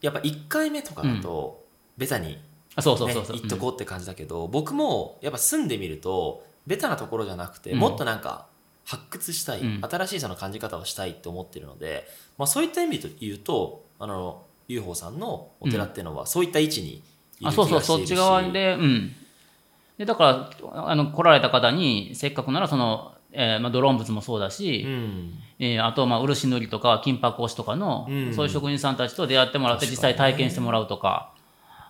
[0.00, 1.64] やっぱ1回目とかだと
[1.96, 2.40] ベタに、ね
[2.76, 3.36] あそうそうそうそう。
[3.36, 7.78] 行っとこうって感じだけど、僕もやっぱ住んでみるとベタなところじゃなくて、うん。
[7.80, 8.46] もっとなんか
[8.84, 9.80] 発掘したい、うん。
[9.82, 12.06] 新しいその感じ方をしたいって思ってるので、
[12.38, 17.02] まあ、そういった意味で言うとあの UFO さんのお寺っていうのはそういった位置にいる
[17.38, 18.08] 気があそうそうしているし。
[18.08, 19.12] そっち側でうん。
[19.98, 25.34] でだからあの来られた方にせっかくならその、えーまあ、ドローン物もそうだし、うん。
[25.58, 28.34] えーあとまあ漆塗りとか金箔押しとかの、うん。
[28.34, 31.32] そういう職人さんたちと出会ってもらって実際体験してもらうとか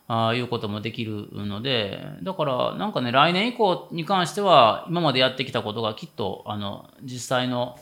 [0.08, 7.78] ああいうこともできるのでだからなんかね来年以降に関しては今までやってきたことがきっとあの実際の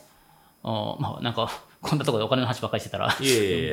[0.61, 1.49] おまあなんか
[1.81, 3.07] こんなところでお金の話ばっかりしてたら、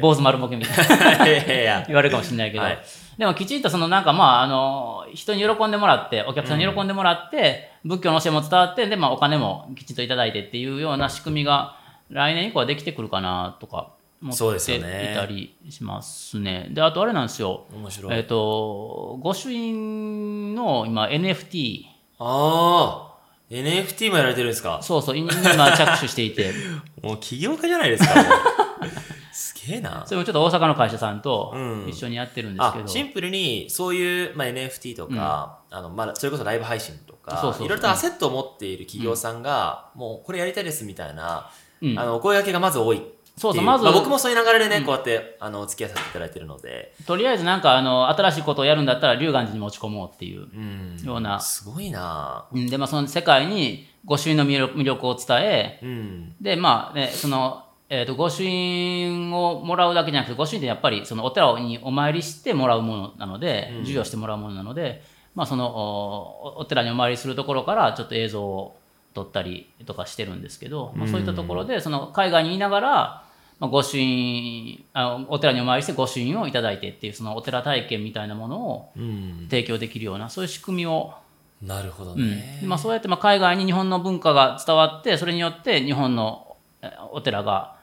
[0.01, 1.85] 坊主丸ボケみたいな。
[1.87, 2.79] 言われるかもしれないけど、はい。
[3.19, 11.77] でもきちんとそのなんかまあ、あの、人に喜んでもらって、お客さんに喜んでもらって、仏教の教えも伝わって、で、まあお金もきちんといただいてっていうような仕組みが
[12.11, 16.69] 来年以降はできてくるかなとか思そうですっていたりしますね。
[16.71, 17.67] で、あとあれなんですよ。
[17.75, 18.15] 面白い。
[18.15, 21.85] えっ、と、御朱印の今 NFT、
[22.19, 23.16] ああ、
[23.51, 24.81] NFT もやられてるんですか？
[24.83, 26.53] そうそう、今着手していて、
[27.03, 28.15] もう起業家じゃないですか。
[29.33, 30.03] すげえな。
[30.07, 30.13] そ。
[30.15, 31.89] れもちょっと大阪の会社さんとうん。
[31.89, 41.51] 一緒にやってるんですけど、あシンプルにそういう、まあ、NFT とか、あのまあ、それこそライブ配信とかそうそういろいろとアセットを持っている企業さんが、もうこれやりたいですみたいな、
[41.83, 41.99] うん。
[41.99, 43.03] あのお声掛けがまず多い
[43.39, 51.39] そうそうまずあ、僕もそういう流れでね、こうやってあのお付き合いさせていただいてるので、とりあえずなんかあの新しいことをやるんだったら龍岩寺に持ち込もうっていううん、ような。
[51.39, 52.47] すごいな。
[52.51, 56.35] うんで、まあ、その世界に御朱印の魅力を伝え、うん。
[56.41, 65.03] で、まあね、その、えっ、と、御朱印をもらうだけじゃなくて、御朱印ってやっぱりそのお寺にお参りしてもらうものなので、授与してもらうものなので、
[65.35, 68.77] まあ、そのお、お寺にお参りするところからちょっと映像を
[69.13, 73.26] 撮ったりとかしてるんですけど、まあ、そういったところで、その海外にいながら、
[73.59, 81.15] まあ、御朱印あお寺にお参りして御朱印をいただいてっていうそのお寺体験みたいなものをうん、提供できるようなそういう仕組みを
[81.63, 82.31] なるほどうん。
[82.31, 87.77] ね、まあ、そうやってまあ海外に日本の文化が伝わってそれによって日本のえお寺が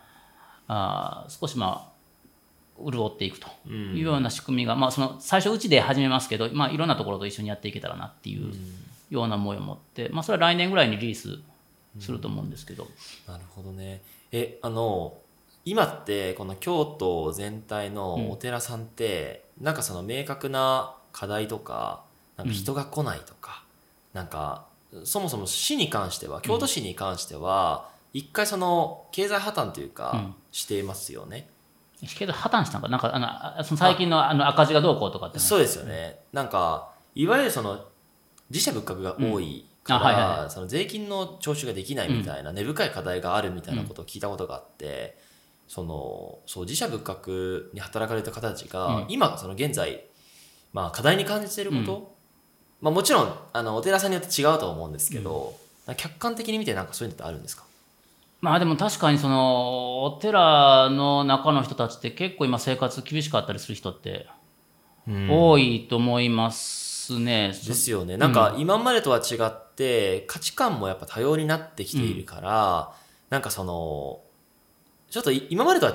[0.68, 1.94] あー少しまあ
[2.92, 8.54] 潤っていくというような仕組みが、まあ、その最初うちで始めますけど、まあ、いろんなところと一緒にやっていけたらなっていう
[9.10, 11.40] ような思いを持って、まあ、それは来年ぐらいにリリース
[12.00, 12.88] すると思うんですけど、
[13.28, 14.02] なるほどね。
[14.32, 15.14] えあの
[15.66, 22.04] 今ってこの京都全体のお寺さんって、なんかその明確な課題とか
[22.38, 23.64] なんか人が来ないとか、
[24.14, 24.66] なんか
[25.04, 30.36] そもそも市に関しては京都市に関しては、一回その経済破綻というか、うん。
[30.52, 31.48] していますよね。
[32.16, 32.88] けど破綻したんか？
[32.88, 33.26] なんかあの
[33.60, 34.32] あその最近のあ。
[34.36, 36.20] の赤字がどうこうとかってそうですよね。
[36.32, 37.86] なんかいわゆるその
[38.52, 45.18] 自社仏閣が多いから、その税金の徴収ができないみたいな、根深い課題があるみたいなことを聞いたことがあって、
[45.74, 49.06] そのそう自社仏閣に働かれた方たちが、うん。
[49.10, 50.06] 今その現在、
[50.72, 52.16] まあ、課題に感じていること、
[52.80, 55.56] まあ、もちろんあのお寺さんによって違うとは思うんですけど、
[55.98, 57.64] 客観的に見てなんかそういうのってあるんですか？
[58.40, 64.28] まあでも確かにそのお寺の中の人たちって結構今生活厳しかったりする人って
[65.08, 67.48] 多いと思いますね。
[67.48, 68.18] ですよね。
[68.18, 72.94] なんか今までとは違って価値観もやっぱ多様になってきているから、
[73.30, 74.20] なんかその、
[75.14, 75.94] ちょっとい今までとは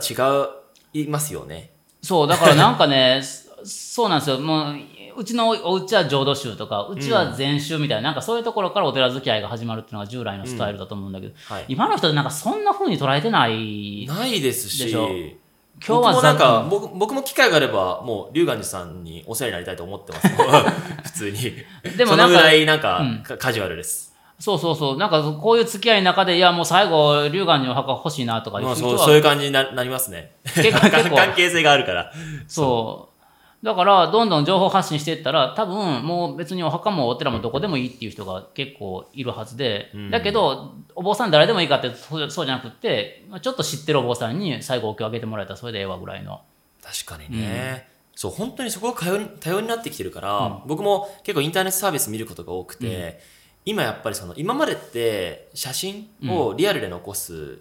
[0.95, 1.73] 違いますよね。
[2.01, 4.39] そう、だからなんかね、そ そうなんですよ。
[4.39, 4.77] もう、
[5.17, 11.65] うちのお家は浄土宗とか、うちは禅宗みたいな、なんかそういうところからお寺付き合いが始まるっていうのが従来のスタイルだと思うんだけど、はい。
[11.67, 14.07] 今の人ってなんかそんな風に捉えてない。
[14.07, 20.29] ないですし、今日はもなんか、ざ僕僕も機会があれば、もう龍岩寺さんにお世話になりたいと思ってます。
[21.03, 21.97] 普通に。
[21.97, 24.08] でもなんかそのぐらいなんか、うんカカジュアルです。
[24.39, 24.97] そうそうそう。
[24.97, 30.33] なんかこういう付き合いの中で、いやもう最後、龍岩にお墓欲しいなとかまあ、そうそういう感じにななりますね。
[30.55, 32.13] 結構 関係性があるから。
[32.47, 33.19] そう。
[33.65, 46.41] だから、どんどん情報発信していったら、多分、もう別にお墓もお寺もどこでもいいっていう人が結構いるはずで、だけど、お坊さん誰でもいいかってそうそうじゃなくって、まあちょっと知ってるお坊さんに最後お経あげてもらえたらそれでええわぐらいの。
[46.81, 53.21] 確かにね、そう本当にそこが多様に多様になってきてるから、僕も結構インターネットサービス見ることが多くて、
[53.69, 57.59] 今やっぱりその今までって写真をリアルで残す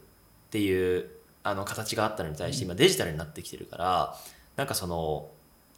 [0.47, 1.09] っていう、
[1.43, 4.15] あの形があったのに対して今デジタルになってきてるから
[4.57, 5.29] なんかその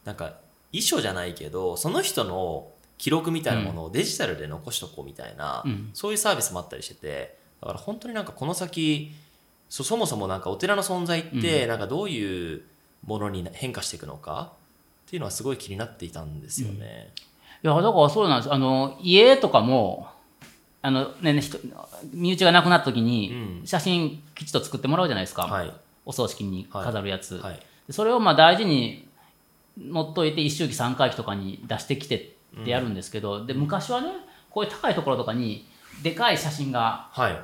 [0.05, 0.33] なんか
[0.71, 5.89] 遺書じゃないけどその人の記録みたいなものをデジタルで残しとこうみたいな、うん。
[5.93, 9.11] そういうサービスもあったりしててだから本当になんかこの先
[9.67, 12.61] そそもそもなんかお寺の存在ってなんかどういう
[13.05, 14.53] ものに変化していくのか
[15.07, 17.11] っていうのはすごい気になっていたんですよね。
[17.63, 18.53] いや、だからそうなんです。
[18.53, 20.07] あの、家とかも、
[20.81, 21.59] あのね、ね人
[22.13, 23.67] 身内が亡くなった時にうん。
[23.67, 25.43] 写真きちっと作ってもらうじゃないですか。
[25.43, 25.73] はい。
[26.05, 27.37] お葬式に飾るやつ。
[27.37, 27.59] はい。
[27.87, 29.07] でそれをまあ大事に
[29.77, 34.09] 持っといて一周期三回忌とかに出してきてってやるんですけど、で昔はね
[34.49, 35.65] こういう高いところとかに
[36.03, 37.39] でかい写真がはい、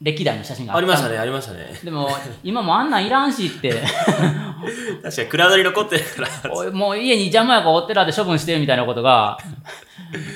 [0.00, 1.80] 歴代の写真がねありましたねありましたね。
[1.82, 2.08] でも
[2.42, 3.82] 今もうあんなんいらんしって。
[5.02, 6.70] 確かに蔵取り残ってるから。
[6.72, 9.38] もう家に邪魔やからお寺で処分してみたいなことが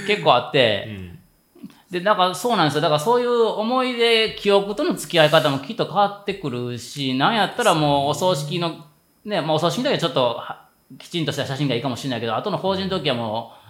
[0.06, 0.99] 結構あって、
[1.90, 2.82] うんでだからそうなんですよ。
[2.82, 8.86] だからそういう思い出記憶との付き合い方もきっと変わってくるしなんやったらもうお葬式の
[9.24, 10.68] ね、まあ、お葬式の時はちょっとは
[10.98, 13.60] きちんとした写真がいいかもしれないけど後の法事の時はもう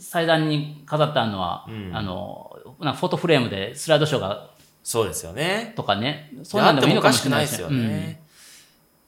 [0.00, 1.90] 祭壇に飾ってあるのは、うん。
[1.94, 4.50] あのなフォトフレームでスライドショーが
[4.82, 5.72] そうですよね。
[5.76, 8.20] とかね、そううなんんでもいいのかもしれないですよね。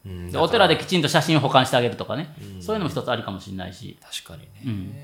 [0.06, 0.36] うん。
[0.36, 3.98] お寺できちんと写真を保管してあげるとかね、そういうのも一つありかもしれないし。
[4.00, 4.94] 確かにね、うん。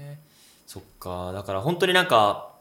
[0.67, 1.33] そっか。
[1.33, 2.52] だから本当になんか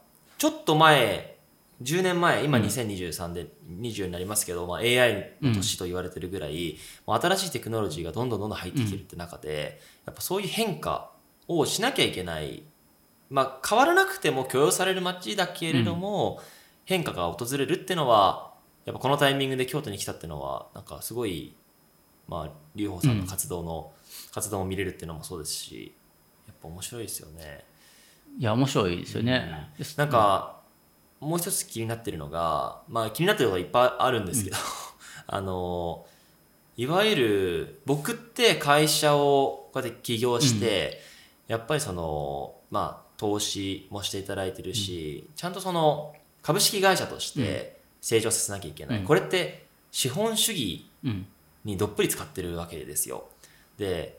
[0.42, 1.36] ちょっと前
[1.82, 3.46] 10年前今2023で
[3.80, 11.12] 20になりますけど、まあ、AI の年と言われてるぐらい、もう新しいテクノロジーがどんどんどんどん入ってきてるって中で、やっぱそういう変化
[11.46, 12.64] をしなきゃいけない、
[13.30, 16.40] まあ、変わらなくても許容される街だけれども、
[16.86, 18.52] 変化が訪れるっていうのは
[18.84, 21.54] やっぱこのタイミングで京都に来たっていうのはなんかすごい、
[22.26, 23.92] まあ、劉邦さんの活動の、
[24.34, 25.94] 活動を見れるっていうのもそうですし
[26.48, 27.70] やっぱ面白いですよね。
[28.38, 29.70] いや、面白いですよね。
[29.96, 30.60] なんか、
[31.20, 34.56] もう一つ気になってるのが、まあ気になってることがいっぱいあるんですけど、
[35.26, 36.04] あの、
[36.76, 41.00] いわゆる僕って会社をこうやって起業して、
[41.46, 48.98] やっぱりその、まあ投資もしていただいてるし、ちゃんとその株式会社として成長させなきゃいけない。
[48.98, 51.26] うんこれって資本主義うん。
[51.64, 53.28] にどっぷり使ってるわけですよ。
[53.78, 54.18] で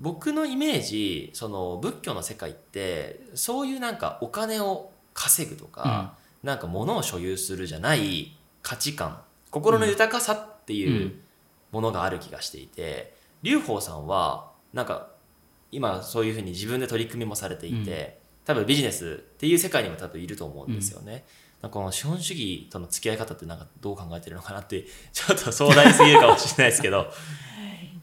[0.00, 9.20] 僕のイメージその仏教の世界ってそういうなんかお金を稼ぐとか、なんか物を所有するじゃない価値観
[9.50, 11.20] 心の豊かさっていううん。
[11.72, 15.08] ものがある気がしていて、劉邦さんはなんか
[15.72, 21.24] 今そういうふうに自分で取り組みもされていて、多分ビジネスっていう世界にも多分いると思うんですよね。
[21.62, 27.06] なんかこの資本主義との付き合い方ってなんかどう考えてるのかなってちょっと壮大すぎるかもしれないですけど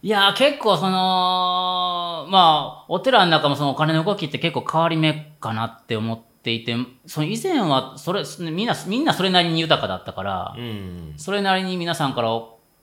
[0.03, 6.75] いや、結構その、まあ、お寺の中もそのお金の動きって結構変わり目かなって思っていて、
[7.05, 11.13] その以前はそれ、みんな、みんなそれなりに豊かだったから、うん。
[11.17, 12.29] それなりに皆さんから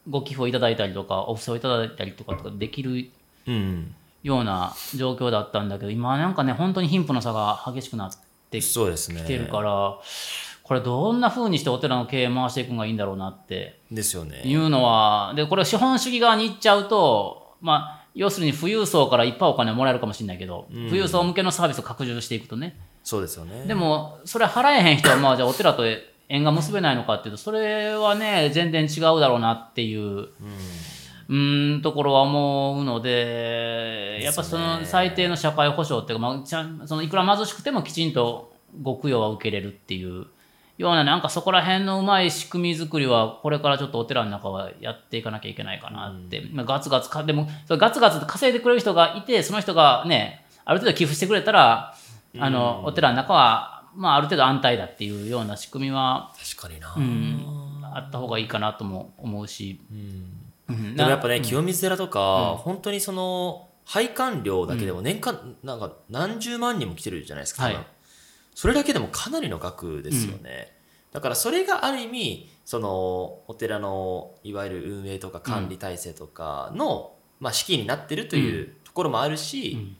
[0.08, 3.10] ご寄付をいただいたりとか、お布施をいただいたりとかとかできる
[3.46, 3.94] うん。
[4.24, 8.10] ような状況だったんだけど、今はなんかね、本当に貧富の差が激しくなっ
[8.50, 9.22] てきそうですね。
[9.22, 9.98] てるから、
[10.64, 13.80] これどんな風にしてお寺の経営回していくのがいいんだろうなって。
[13.92, 14.40] ですよね。
[14.44, 22.78] いうのは、で、これ資本主義側に行っちゃうと、まあ、要するに富裕層からいっぱいお金をもらえるかもしれないけど、富裕層向けのサービスを拡充していくとね。
[23.02, 23.66] そうですよね。
[23.66, 25.84] でも、それ払えへん人は、まあ、じゃあお寺と
[26.30, 40.26] 縁が結べないのかっていうと、それはね、全然違うだろうなっていう、うーん、ところは思うので、やっぱその最低の社会保障っていうか、まあ、ちゃんそのいくら貧しくてもきちんとご供養は受けれるっていう
[40.76, 46.42] ような、なんかそこら辺のうまい仕組み作りは、これからちょっとお寺の中はやっていかなきゃいけないかなって。
[46.52, 51.94] まあ、ガツガツか、でも、それガツガツ稼いでくれる人がいて、その人がね、ある程度寄付してくれたら、
[52.38, 59.80] あの、お寺の中は、まあ、ある程度安泰だっていうような仕組みは、確かにな、うん、あった方がいいかなとも思うし。
[60.68, 60.96] うん。
[60.96, 67.76] でもやっぱね、な清水寺とか、本当にその配管料だけでも年間、なんか何十万人も来てるじゃないですか、はい
[68.54, 70.72] それだけでもかなりの額ですよね、
[71.12, 79.96] だからそれがある意味そのお寺のいわゆる運営とか管理体制とかの、まあ、資金になってるというところもあるし、うん。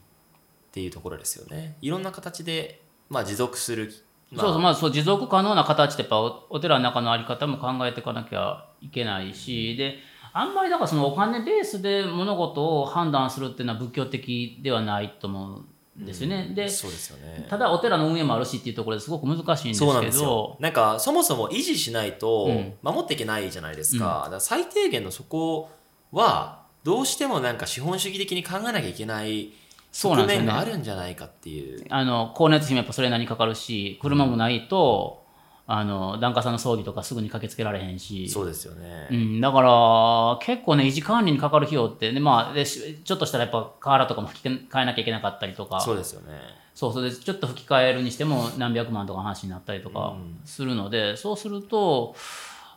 [0.75, 1.77] っていうところですよね。
[1.83, 3.93] いろんな形で、まあ、持続する、
[4.33, 4.47] まあ。
[4.47, 9.99] そうそう、まあ、そう、持続可能な形でやっぱおお寺の中のあり方も考えていかなきゃいけないし、で、
[10.33, 16.53] あんまりだからそのお金ベースで物事を判断するっていうのは仏教的ではないと思うんですよね。
[16.55, 17.47] で、そうですよね。
[17.49, 20.21] ただお寺の運営もあるしっていうところですごく難しいんですそうなんですよ。
[20.21, 22.75] けど、なんかそもそも維持しないとうん。
[22.83, 25.71] 守っていけないじゃないですか,、だから最低限のそこ
[26.13, 29.53] はどうしてもなんか資本主義的に考えなきゃいけない
[29.93, 31.85] 側面があるんじゃないかっていう。
[31.89, 35.24] あの、光熱費もやっぱそれなりにかかるし、車もないと、
[35.67, 46.35] あの、檀家さんの葬儀とかすぐに駆けつけられへんし、そうですよね、うん、だから、結構ね、維持管理にかかる費用って、ね、まあで、しちょっとしたらやっぱ瓦とかも吹き替えなきゃいけなかったりとか、そうですよね。
[46.75, 52.17] そうそれでちょっと吹き替えるにしても何百万とかの話になったりとかするので、そうすると、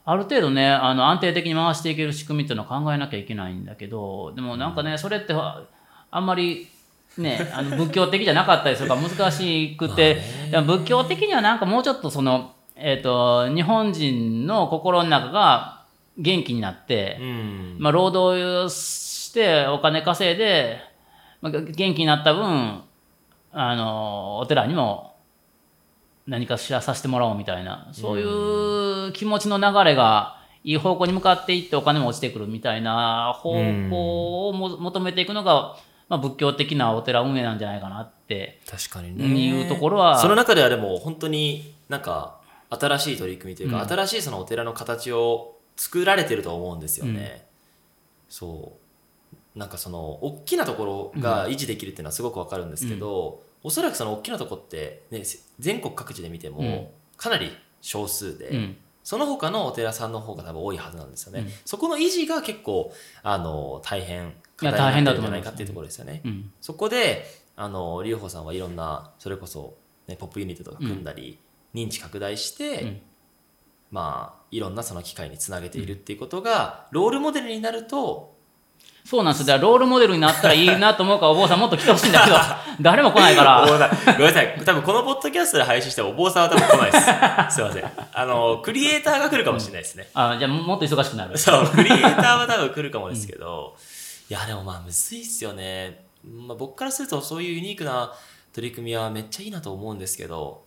[0.06, 5.64] ある程度ね、あの安定的に回していける仕組みっていうのは考えなきゃいけないんだけど、でもなんかね、それってあ
[6.12, 6.68] あんまり、
[7.18, 10.22] ね、あの仏教的じゃなかったりするから難しくて、
[10.66, 15.86] 仏教的にはなんかもうちょっとその、えっ、と、日本人の心の中が
[16.18, 17.76] 元気になって、うん。
[17.80, 20.80] まあ、労働してお金稼いで、
[21.42, 22.82] まあ、元気になった分
[23.52, 25.16] あのお寺にも
[26.28, 35.78] 何かしらさせてもらおうみたいなそういう気持ちの流れがいい方向に向かっていってお金も落ちてくるみたいな方向をも求めていくのが、
[36.10, 39.26] まあ、仏教的なお寺運営なんじゃないかなって確かにね。
[39.26, 42.37] いうところはその中ではでも本当になんか
[42.70, 43.90] 新しい取り組みというか、うん。
[43.90, 47.46] 新しいそのお寺の形を作られてると思うんですよね、
[48.30, 48.78] そ
[49.56, 49.60] う。
[49.60, 56.88] なんかその大きなところが維持できるっていうのはすごくわかるんですけど、おそらくその大きなところって、ね、せ全国各地で見てもうん。
[57.18, 57.52] かなり
[57.82, 58.78] 少数で、うん。
[59.04, 61.40] その他のお寺さんの方が多分多いはずなんですよね。
[61.40, 61.48] うん。
[61.66, 62.92] そこの維持が結構、
[63.24, 66.22] あの、大変、いや課題になってるんじゃ大変だと思いますないかっていうところですよね。
[66.26, 71.40] うんそこで、あの、劉邦さんはいろんな、それこそ、ね、ポップユニットとか組んだり、
[71.78, 73.02] 認知拡大して、うん
[73.92, 78.36] まあ、いろんなその機会につなげているっていうことが、ロールモデルになると、
[79.06, 79.48] そうなんですよ。
[79.48, 82.36] だからロールモデルになったらいいなと思うから、お坊さんもっと来てほしいんだけど、
[82.84, 83.62] 誰も来ないから。
[83.66, 84.62] ごめんなさい。
[84.66, 87.56] 多分このポッドキャストで配信してもお坊さんは多分来ないです。
[87.56, 87.92] すいません。
[88.12, 90.10] あの、クリエイターが来るかもしれないですね。
[90.14, 91.38] あじゃあもっと忙しくなる。
[91.38, 93.78] そう、クリエイターは多分来るかもですけど、
[94.30, 96.06] いや、でもまあ、むずいっすよね。
[96.26, 98.14] まあ、僕からすると、そういうユニークな
[98.54, 100.67] 取り組みはめっちゃいいなと思うんですけど、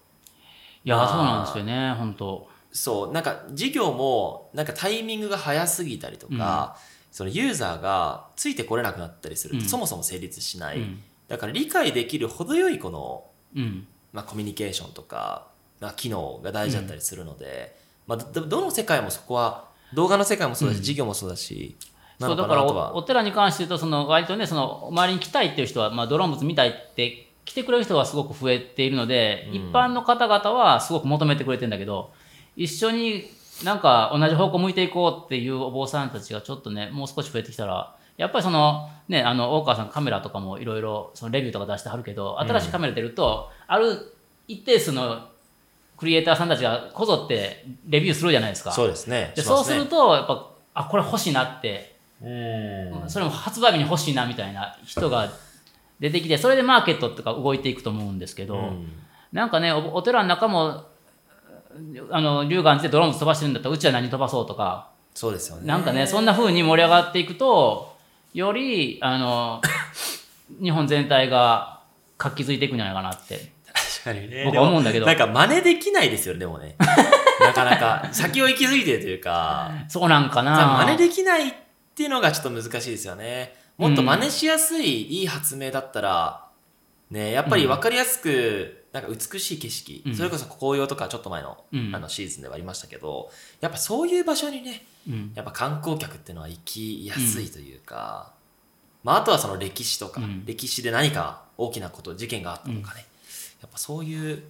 [0.84, 6.76] いや、まあそうなんですよね、本当そう、なんか授業も、なんかタイミングが早すぎたりとか、
[7.10, 10.78] そのユーザーがついてこれなくなったりすると、うんそもそも成立しない。
[10.78, 11.02] うん。
[11.28, 13.24] だから理解できる程よいこの、
[13.56, 13.86] うん。
[14.12, 15.48] まあ、コミュニケーションとか、
[15.80, 17.76] まあ、機能が大事だったりするので、
[18.06, 21.76] まあ、どどの世界もそこは、動画の世界もそうだし、うん授業もそうだし、
[22.20, 23.02] なそうのだからお。
[23.02, 32.12] 寺に関して言うとその割とねその周りに来たいっていう人は、まあ、ドローン物見たいって来てくれる人がすごく増えているので、うん一般の方々はすごく求めてくれてるんだけど
[32.56, 33.24] 一緒に
[33.64, 44.14] なんか同じ方向向いていこうっていうお坊さんたちがちょっとねもう少し増えてきたらやっぱりそのねあの大川さんカメラとかもいろいろそのレビューとか出してはるけど新しいカメラ出ると、ある
[44.46, 45.26] 一定数の
[45.96, 48.70] クリエイターさんたちがこぞってレビューするじゃないですか。
[48.70, 49.32] そうですね。
[49.34, 53.04] でそうするとやっぱあこれ欲しいなってうん。
[53.08, 55.30] それも発売日に欲しいなみたいな人が
[56.00, 58.92] 出てきてそれでマーケットとか動いていくと思うんですけど、うん
[59.32, 60.86] なんかねおお寺の中も
[62.10, 65.66] あの龍眼寺でドローン飛ばしてるんだったらうちは何飛ばそうとかそうですよね。
[65.66, 67.96] なんかねそんな風に盛り上がっていくと
[68.34, 69.60] よりあの
[70.60, 71.80] 日本全体が
[72.18, 73.52] 活気づいていくんじゃないかなって
[74.02, 74.44] 確かにね。
[74.46, 76.74] 僕は思うんだけどなんか真似できないですよね、でもね。
[77.40, 78.08] なかなか。
[78.12, 81.52] 先を息づいてるというか、そうなんかな真似できないっ
[81.94, 83.54] ていうのがちょっと難しいですよね。
[83.80, 86.46] もっと真似しやすい、いい発明だったら、
[87.10, 90.14] ね、やっぱり分かりやすく、なんか美しい景色、うん。
[90.14, 91.90] それこそ紅葉とかちょっと前の,、うん。
[91.94, 93.30] あのシーズンではありましたけど、
[93.62, 95.32] やっぱそういう場所にね、うん。
[95.34, 98.32] やっぱ観光客っていうのは行きやすいというか、
[99.02, 100.44] まあ、あとはその歴史とか、うん。
[100.44, 103.06] 歴史で何か大きなこと事件があったとかね、
[103.62, 104.42] やっぱそういう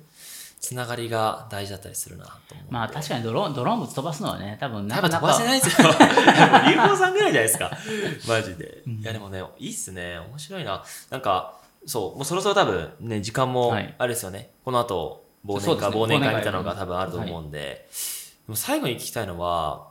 [0.61, 5.89] つながりが大事だったりするなと思うまあ確かにドローンドローン物飛ばすのはね多分な多分飛かなかばせないですよ。
[6.69, 7.71] 流行さんぐらいじゃないですか。
[8.29, 8.83] マジで。
[8.87, 10.19] いやでもね、いいっすね。
[10.19, 10.85] 面白いな。
[11.09, 14.51] なんか、そう、もうそろそろ多分ね、時間もはいあれですよね。
[14.63, 17.89] この後、忘年会、ね忘年会みたいなのが多分あると思うんで、
[18.47, 19.89] でも最後に聞きたいのは、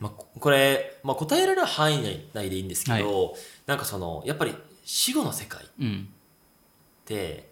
[0.00, 3.36] まあ、ここれ、まあ、答えられる範囲内でいいんですけど、
[3.66, 6.08] なんかその、やっぱり死後の世界っうん
[7.04, 7.50] て、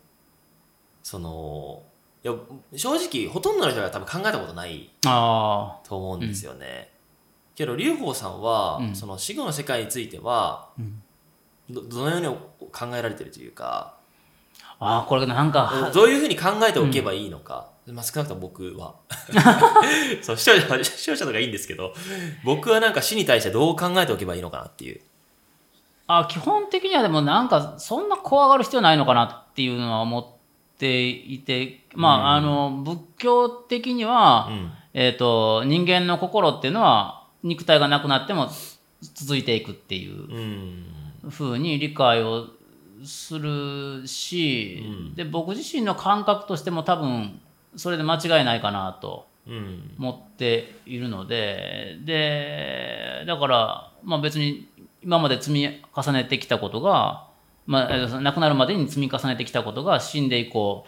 [1.03, 1.82] その、
[2.22, 2.34] いや
[2.76, 6.90] 正直ほとんどの人が多分考えたことないあと思うんですよね。
[7.54, 8.94] けど劉邦さんは、うん。
[8.94, 10.68] その死後の世界については
[11.68, 12.28] どどのように
[12.72, 13.94] 考えられてるというか
[14.78, 18.94] あーこれなんかはどういうふうに考えておけばいいのか、まあ、少なくとも僕は。
[20.22, 21.94] そう視聴者視聴者とかいいんですけど
[22.44, 25.00] 僕はなんか死に対してどう考えておけばいいのかなっていう。
[26.06, 30.39] あ基本的にはでもなんかそんな怖がる必要ないのかなっていうのは思って
[30.89, 34.72] いてまあ、あの仏教的には、うん。
[34.93, 38.49] えー、と人間の心っていうのは肉体がなくなっても
[39.14, 41.31] 続いていくっていううん。
[41.31, 42.47] ふうに理解を
[43.05, 45.14] するし、うん。
[45.14, 47.41] で僕自身の感覚としても多分
[47.76, 49.95] それで間違いないかなとうん。
[49.99, 54.68] 思っているのででだから、まあ、別に
[55.03, 57.30] 今まで積み重ねてきたことが、
[57.70, 60.84] まあ、えー亡くなるまでに積み重ねてきたことが死んで以降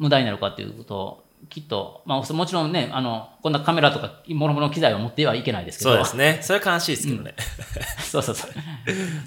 [0.00, 7.34] 無駄になるかっていうことをきっと、まあ、もちろんねあのこんなカメラとかもろもろの機材を持ってはいけないですけどそうですねそれは悲しいですけどね。
[8.02, 8.50] そうそうそう。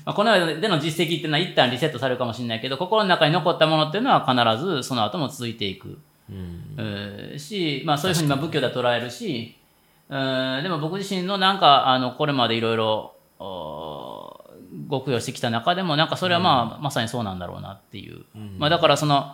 [0.03, 5.99] まあこの世での実績っていうのは一旦リセットされるかもしれないけど、心の中に残ったものっていうのは必ずその後も続いていく。
[6.29, 9.55] うんえーし、まあそういうふうにまあ仏教では捉えるし、
[10.09, 14.10] うんでも僕自身のなんか、あの、これまでいろいろ、お
[14.91, 18.25] ご供養してきた中でも、なんかそれはまあ、まさにそうなんだろうなっていう。
[18.57, 19.33] まあだからその、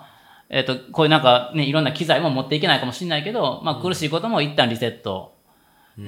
[0.50, 5.36] えっ、と、こういうなんかね、いろんな機材も持っていけないかもしれないけど、まあ苦しいことも一旦リセット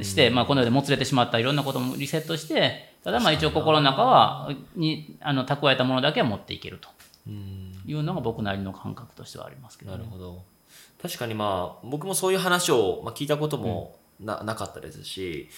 [0.01, 6.89] して、まあこの世でもつれてしまったいろんなこともリセットして、ただまあ一応心の中は、に、あの、蓄えたものだけは持っていけると。
[7.27, 7.81] うん。
[7.85, 9.97] いうのが僕なりの感覚としてはありますけどね。
[9.97, 10.43] なるほど。
[11.01, 15.49] 確かにまあ僕もそういう話を、まあ、聞いたこともな,、なかったですし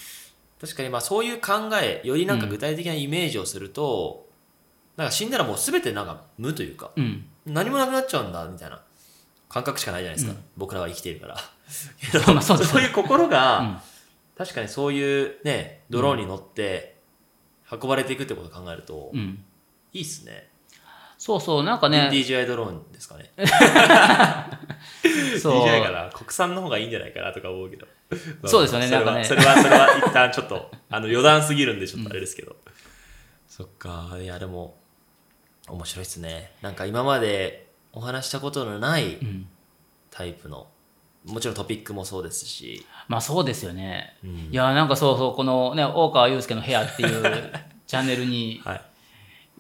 [0.62, 4.28] 確かにまあそういう考えよりなんか具体的なイメージをすると、
[4.95, 7.26] なんか死んだらもう全てなんか無というかうん。
[7.47, 8.80] 何もなくなっちゃうんだみたいな
[9.49, 10.34] 感覚しかないじゃないですか。
[10.34, 11.38] うん僕らは生きているから。
[12.34, 13.78] まあそうそういう心が、うん
[14.38, 16.95] 確かにそういうね、ドローンに乗って
[17.72, 19.43] 運ばれていくってことを考えると、うん。
[19.93, 20.49] いいっすね。
[21.20, 23.32] そうそう、なんかね、DJI ドローンですかね。
[25.39, 27.86] そう DJI かな国産の方がいいんじゃないかなとか思うけど。
[28.45, 32.55] そうですよねそれはなんかねそれは、それは一旦ちょっと、あの余談すぎるんでちょっとあれですけど。
[33.47, 34.78] そっか、いやでも、
[35.68, 36.51] 面白いっすね。
[36.62, 39.47] なんか今までお話したことのないうん。
[40.09, 40.68] タイプの、
[41.26, 44.18] もちろんトピックもそうですし、まあそうですよね。
[44.24, 47.51] うんいや、なんかそうそう、このね、大川祐介の部屋っていう
[47.88, 48.82] チャンネルに、はい。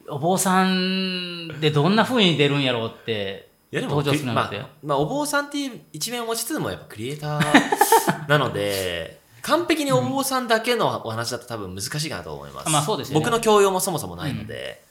[0.09, 4.57] お坊さんでどんな風に出るんやろうって、いやでも登場するなんて。
[4.57, 12.69] まあ、まあ、お坊さんっていう一面を持ちつつもやっぱクリエイター なので、完璧にお坊さんだけのお話だと多分難しいかなと思います。
[12.69, 14.83] まあそうですよね僕の教養もそもそもないので。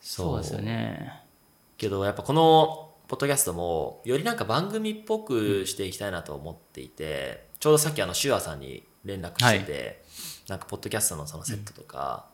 [0.00, 1.22] そうですよね。
[1.78, 10.02] けどやっぱこのポッドキャストもよりなんか番組っぽくしていきたいなと思っていて、ちょうどさっきあのシュアさんに連絡してて、
[10.48, 12.26] なんかポッドキャストのそのセットとか、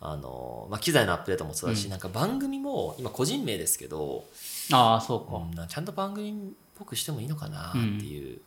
[0.00, 4.24] あのまあ、機材のアップデートもそうだし、うんなんか番組も今個人名ですけど、
[4.70, 5.36] ああ、そうか。
[5.38, 6.34] うんちゃんと番組っ
[6.78, 8.40] ぽくしてもいいのかなっていう、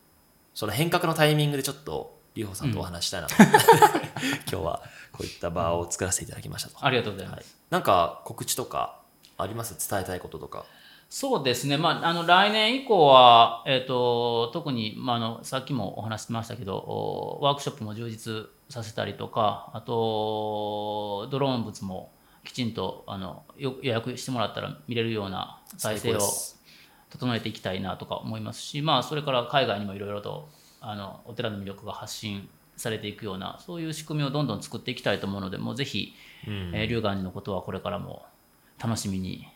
[0.54, 3.58] その変革のタイミングでちょっとリホさんとお話したいなと思って、
[4.50, 6.84] 今日はこういった場を作らせていただきましたと。
[6.84, 7.36] ありがとうございます。
[7.36, 9.00] はい、なんか告知とか
[9.36, 9.76] あります？
[9.90, 10.64] 伝えたいこととか。
[11.08, 22.10] そうですね、まあ、あの来年以降は、えー、と特に、まあ、あのさっきもお話ししましたけど、おワークショップも充実させたりとか、あとドローン物も
[22.46, 26.20] きちんとあのよ予約してもらったら見れるような体制を
[27.10, 30.48] 整えていきたいなとか思いますし、まあ、それから海外にもいろいろと
[30.80, 36.14] あのお寺の魅力が発信されていくような、そういう仕組みをどんどん作っていきたいと思うので、もうぜひ、
[36.46, 36.72] うん。
[36.74, 38.24] えー龍岩寺のことはこれからも
[38.78, 39.48] 楽しみに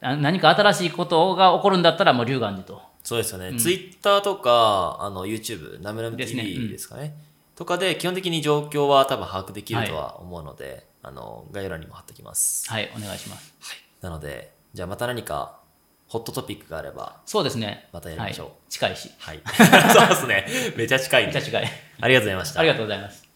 [0.00, 2.82] あ何か新しいことが起こるんだったらもう龍岩寺と。
[3.04, 6.42] そうですよね、ツイッターとかあの YouTube、ナムナムですね。
[6.42, 6.70] TV うん。
[6.70, 7.16] ですかね。
[7.54, 12.68] とかで基本的に状況は多分把握できるとは思うので、あの概要欄にも貼っておきます。
[12.68, 13.52] はいお願いします。
[14.00, 15.60] なので、じゃあまた何か
[16.08, 17.88] ホットトピックがあれば、そうですね。
[17.92, 18.46] またやりましょう。
[18.46, 19.10] はい、近いし。
[19.18, 19.42] はい。
[19.46, 20.46] そうですね。
[20.76, 21.70] めちゃ近いめっちゃ近い。
[22.00, 22.60] ありがとうございました。
[22.60, 22.68] あり。
[22.68, 23.27] がとうございます